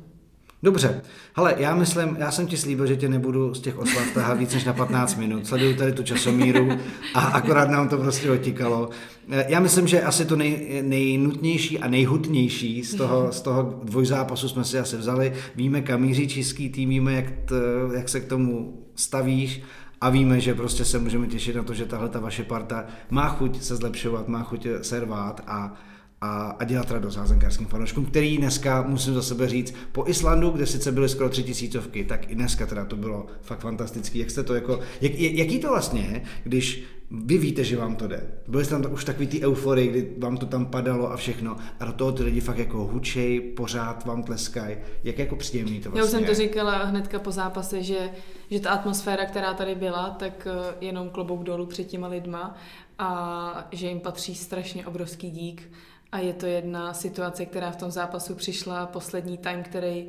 Dobře, 0.63 1.03
ale 1.35 1.55
já 1.59 1.75
myslím, 1.75 2.17
já 2.19 2.31
jsem 2.31 2.47
ti 2.47 2.57
slíbil, 2.57 2.87
že 2.87 2.97
tě 2.97 3.09
nebudu 3.09 3.55
z 3.55 3.61
těch 3.61 3.79
oslav 3.79 4.15
tahat 4.15 4.39
víc 4.39 4.55
než 4.55 4.65
na 4.65 4.73
15 4.73 5.17
minut. 5.17 5.47
Sleduju 5.47 5.77
tady 5.77 5.93
tu 5.93 6.03
časomíru 6.03 6.69
a 7.15 7.21
akorát 7.21 7.71
nám 7.71 7.89
to 7.89 7.99
prostě 7.99 8.31
otíkalo. 8.31 8.91
Já 9.29 9.61
myslím, 9.61 9.89
že 9.89 10.03
asi 10.03 10.25
to 10.25 10.37
nej, 10.37 10.83
nejnutnější 10.87 11.79
a 11.79 11.89
nejhutnější 11.89 12.85
z 12.85 12.95
toho, 12.95 13.33
z 13.33 13.41
toho 13.41 13.81
dvojzápasu 13.85 14.49
jsme 14.49 14.65
si 14.65 14.79
asi 14.79 14.97
vzali. 14.97 15.33
Víme, 15.57 15.81
kam 15.81 16.01
míří 16.01 16.29
český 16.29 16.69
tým, 16.69 16.89
víme, 16.89 17.13
jak, 17.13 17.31
t, 17.31 17.55
jak 17.97 18.09
se 18.09 18.21
k 18.21 18.29
tomu 18.29 18.83
stavíš 18.99 19.63
a 20.01 20.11
víme, 20.11 20.41
že 20.41 20.55
prostě 20.55 20.85
se 20.85 20.99
můžeme 20.99 21.27
těšit 21.27 21.57
na 21.57 21.63
to, 21.63 21.75
že 21.75 21.87
tahle 21.87 22.09
ta 22.09 22.21
vaše 22.21 22.45
parta 22.45 22.85
má 23.11 23.29
chuť 23.29 23.63
se 23.63 23.77
zlepšovat, 23.77 24.29
má 24.29 24.43
chuť 24.43 24.67
se 24.83 25.01
rvát 25.01 25.41
a 25.47 25.75
a, 26.21 26.57
a 26.59 26.65
dělat 26.65 26.91
radost 26.91 27.17
házenkářským 27.17 27.67
fanouškům, 27.67 28.07
který 28.07 28.39
dneska, 28.39 28.85
musím 28.89 29.15
za 29.15 29.23
sebe 29.23 29.49
říct, 29.49 29.75
po 29.93 30.05
Islandu, 30.07 30.51
kde 30.51 30.67
sice 30.67 30.93
byly 30.93 31.09
skoro 31.09 31.29
tři 31.29 31.43
tisícovky, 31.43 32.05
tak 32.05 32.31
i 32.31 32.35
dneska 32.35 32.67
teda 32.67 32.85
to 32.85 32.97
bylo 32.97 33.27
fakt 33.43 33.61
fantastický. 33.61 34.19
Jak 34.19 34.31
jste 34.31 34.43
to 34.43 34.55
jako, 34.55 34.81
jak, 35.01 35.13
jaký 35.15 35.59
to 35.59 35.69
vlastně 35.69 36.23
když 36.45 36.85
vy 37.11 37.39
víte, 37.39 37.65
že 37.65 37.77
vám 37.77 37.97
to 37.97 38.09
jde. 38.09 38.31
Byli 38.49 38.65
jste 38.65 38.83
tam 38.83 38.93
už 38.93 39.05
takový 39.05 39.27
ty 39.27 39.47
euforie, 39.47 39.87
kdy 39.87 40.15
vám 40.19 40.37
to 40.37 40.47
tam 40.47 40.67
padalo 40.67 41.13
a 41.13 41.17
všechno 41.17 41.57
a 41.81 41.85
do 41.85 41.93
toho 41.93 42.13
ty 42.13 42.23
lidi 42.23 42.41
fakt 42.41 42.59
jako 42.59 42.79
hučej, 42.79 43.41
pořád 43.41 44.05
vám 44.05 44.23
tleskají. 44.23 44.77
Jak 45.05 45.19
jako 45.19 45.37
příjemný 45.37 45.81
to 45.81 45.91
vlastně 45.91 46.01
Já 46.01 46.05
už 46.05 46.11
jsem 46.11 46.25
to 46.25 46.35
říkala 46.35 46.85
hnedka 46.85 47.19
po 47.19 47.31
zápase, 47.33 47.83
že, 47.83 48.11
že 48.51 48.61
ta 48.61 48.71
atmosféra, 48.71 49.27
která 49.27 49.55
tady 49.55 49.75
byla, 49.75 50.11
tak 50.11 50.47
eh, 50.51 50.75
jenom 50.81 51.11
klobouk 51.11 51.43
dolů 51.43 51.67
před 51.67 51.85
těma 51.85 52.09
lidma 52.09 52.57
a 52.99 53.69
že 53.73 53.89
jim 53.89 54.01
patří 54.01 54.35
strašně 54.35 54.87
obrovský 54.87 55.31
dík 55.31 55.71
a 56.13 56.19
je 56.19 56.33
to 56.33 56.47
jedna 56.47 56.95
situace, 56.95 57.47
která 57.47 57.71
v 57.71 57.77
tom 57.77 57.91
zápasu 57.91 58.35
přišla, 58.35 58.87
poslední 58.87 59.39
time, 59.39 59.63
který 59.63 60.09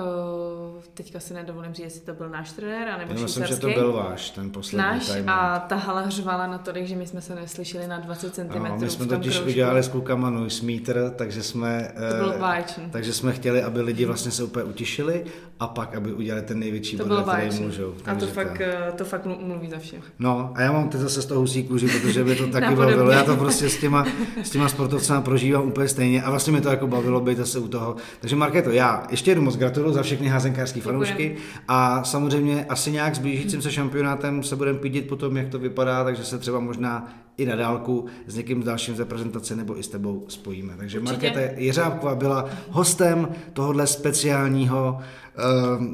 Uh, 0.00 0.82
teďka 0.94 1.20
si 1.20 1.34
nedovolím 1.34 1.74
říct, 1.74 1.84
jestli 1.84 2.00
to 2.00 2.14
byl 2.14 2.28
náš 2.28 2.52
trenér, 2.52 2.88
anebo 2.88 3.14
Já 3.14 3.20
myslím, 3.20 3.46
že 3.46 3.56
to 3.56 3.68
byl 3.68 3.92
váš, 3.92 4.30
ten 4.30 4.50
poslední 4.50 4.78
Náš 4.78 5.10
a 5.26 5.58
ta 5.58 5.76
hala 5.76 6.00
hřvala 6.00 6.46
na 6.46 6.58
to, 6.58 6.72
že 6.74 6.96
my 6.96 7.06
jsme 7.06 7.20
se 7.20 7.34
neslyšeli 7.34 7.86
na 7.86 7.98
20 7.98 8.34
cm. 8.34 8.48
No, 8.54 8.76
my 8.80 8.90
jsme 8.90 9.06
totiž 9.06 9.34
kroužku. 9.34 9.50
udělali 9.50 9.82
s 9.82 9.88
klukama 9.88 10.30
noise 10.30 10.66
meter, 10.66 11.12
takže 11.16 11.42
jsme, 11.42 11.92
to 12.10 12.16
bylo 12.16 12.36
uh, 12.36 12.90
takže 12.90 13.12
jsme 13.12 13.32
chtěli, 13.32 13.62
aby 13.62 13.80
lidi 13.80 14.04
vlastně 14.04 14.30
se 14.30 14.44
úplně 14.44 14.64
utišili 14.64 15.24
a 15.60 15.66
pak, 15.66 15.94
aby 15.94 16.12
udělali 16.12 16.44
ten 16.44 16.58
největší 16.58 16.96
to 16.96 17.06
bod, 17.06 17.28
který 17.28 17.60
můžou. 17.60 17.94
A 18.06 18.14
to 18.14 18.26
fakt, 18.26 18.58
ta... 18.58 18.64
Eh, 18.64 18.92
to 18.96 19.04
fakt 19.04 19.26
mluví 19.26 19.70
za 19.70 19.78
vše. 19.78 19.96
No 20.18 20.52
a 20.54 20.62
já 20.62 20.72
mám 20.72 20.88
teď 20.88 21.00
zase 21.00 21.22
z 21.22 21.26
toho 21.26 21.40
husí 21.40 21.64
kůži, 21.64 21.88
protože 21.88 22.24
by 22.24 22.36
to 22.36 22.46
taky 22.52 22.74
bavilo. 22.74 23.10
Já 23.10 23.24
to 23.24 23.36
prostě 23.36 23.68
s 23.68 23.76
těma, 23.76 24.06
s 24.42 24.50
těma 24.50 24.68
sportovcami 24.68 25.22
prožívám 25.22 25.68
úplně 25.68 25.88
stejně 25.88 26.22
a 26.22 26.30
vlastně 26.30 26.52
mi 26.52 26.60
to 26.60 26.68
jako 26.68 26.86
bavilo 26.86 27.20
být 27.20 27.38
zase 27.38 27.58
u 27.58 27.68
toho. 27.68 27.96
Takže 28.20 28.36
Marketo, 28.36 28.70
já 28.70 29.06
ještě 29.10 29.30
jednou 29.30 29.44
moc 29.44 29.56
gratuluju 29.56 29.89
za 29.92 30.02
všechny 30.02 30.28
házenkářský 30.28 30.80
fanoušky 30.80 31.36
a 31.68 32.04
samozřejmě 32.04 32.64
asi 32.64 32.92
nějak 32.92 33.14
s 33.14 33.18
blížícím 33.18 33.62
se 33.62 33.72
šampionátem 33.72 34.42
se 34.42 34.56
budeme 34.56 34.78
pídit 34.78 35.08
po 35.08 35.16
tom, 35.16 35.36
jak 35.36 35.48
to 35.48 35.58
vypadá, 35.58 36.04
takže 36.04 36.24
se 36.24 36.38
třeba 36.38 36.60
možná 36.60 37.08
i 37.36 37.46
na 37.46 37.56
dálku 37.56 38.06
s 38.26 38.36
někým 38.36 38.62
dalším 38.62 38.96
z 38.96 38.98
reprezentace 38.98 39.56
nebo 39.56 39.78
i 39.78 39.82
s 39.82 39.88
tebou 39.88 40.24
spojíme. 40.28 40.74
Takže 40.76 41.00
Markéta 41.00 41.40
Jeřábková 41.40 42.14
byla 42.14 42.48
hostem 42.70 43.28
tohohle 43.52 43.86
speciálního 43.86 44.98
uh, 44.98 45.86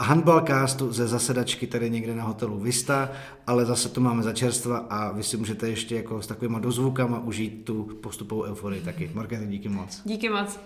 handballcastu 0.00 0.92
ze 0.92 1.06
zasedačky 1.06 1.66
tady 1.66 1.90
někde 1.90 2.14
na 2.14 2.24
hotelu 2.24 2.58
Vista, 2.58 3.10
ale 3.46 3.64
zase 3.64 3.88
to 3.88 4.00
máme 4.00 4.22
za 4.22 4.32
čerstva 4.32 4.76
a 4.76 5.12
vy 5.12 5.22
si 5.22 5.36
můžete 5.36 5.68
ještě 5.68 5.96
jako 5.96 6.22
s 6.22 6.26
takovýma 6.26 6.58
dozvukama 6.58 7.18
užít 7.18 7.64
tu 7.64 7.84
postupovou 8.02 8.42
euforii 8.42 8.80
taky. 8.80 9.10
Markéta, 9.14 9.44
díky 9.44 9.68
moc. 9.68 10.02
Díky 10.04 10.28
moc. 10.28 10.60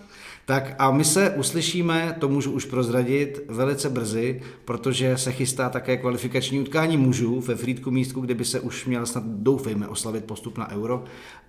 Tak 0.49 0.75
a 0.79 0.91
my 0.91 1.05
se 1.05 1.29
uslyšíme, 1.29 2.15
to 2.19 2.29
můžu 2.29 2.51
už 2.51 2.65
prozradit, 2.65 3.41
velice 3.47 3.89
brzy, 3.89 4.41
protože 4.65 5.17
se 5.17 5.31
chystá 5.31 5.69
také 5.69 5.97
kvalifikační 5.97 6.59
utkání 6.59 6.97
mužů 6.97 7.41
ve 7.41 7.55
Frýdku 7.55 7.91
místku, 7.91 8.21
kde 8.21 8.33
by 8.33 8.45
se 8.45 8.59
už 8.59 8.85
měl 8.85 9.05
snad 9.05 9.23
doufejme 9.25 9.87
oslavit 9.87 10.25
postup 10.25 10.57
na 10.57 10.71
euro 10.71 11.03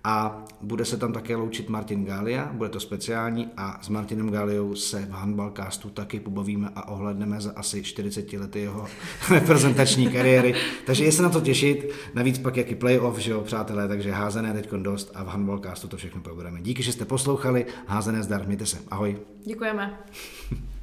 a 0.04 0.44
bude 0.60 0.84
se 0.84 0.96
tam 0.96 1.12
také 1.12 1.36
loučit 1.36 1.68
Martin 1.68 2.04
Gália, 2.04 2.50
bude 2.52 2.70
to 2.70 2.80
speciální 2.80 3.48
a 3.56 3.78
s 3.82 3.88
Martinem 3.88 4.30
Gáliou 4.30 4.74
se 4.74 5.00
v 5.00 5.10
handballcastu 5.10 5.90
taky 5.90 6.20
pobavíme 6.20 6.68
a 6.74 6.88
ohledneme 6.88 7.40
za 7.40 7.52
asi 7.56 7.82
40 7.82 8.32
lety 8.32 8.60
jeho 8.60 8.86
reprezentační 9.30 10.08
kariéry. 10.08 10.54
Takže 10.86 11.04
je 11.04 11.12
se 11.12 11.22
na 11.22 11.28
to 11.28 11.40
těšit, 11.40 11.92
navíc 12.14 12.38
pak 12.38 12.56
jaký 12.56 12.74
playoff, 12.74 13.18
že 13.18 13.30
jo, 13.30 13.40
přátelé, 13.40 13.88
takže 13.88 14.10
házené 14.10 14.52
teď 14.52 14.70
dost 14.70 15.10
a 15.14 15.24
v 15.24 15.28
handballcastu 15.28 15.88
to 15.88 15.96
všechno 15.96 16.20
probereme. 16.20 16.62
Díky, 16.62 16.82
že 16.82 16.92
jste 16.92 17.04
poslouchali, 17.04 17.66
házené 17.86 18.22
zdar, 18.22 18.46
mějte 18.46 18.66
se, 18.66 18.78
ahoj. 18.90 19.16
Děkujeme. 19.46 19.98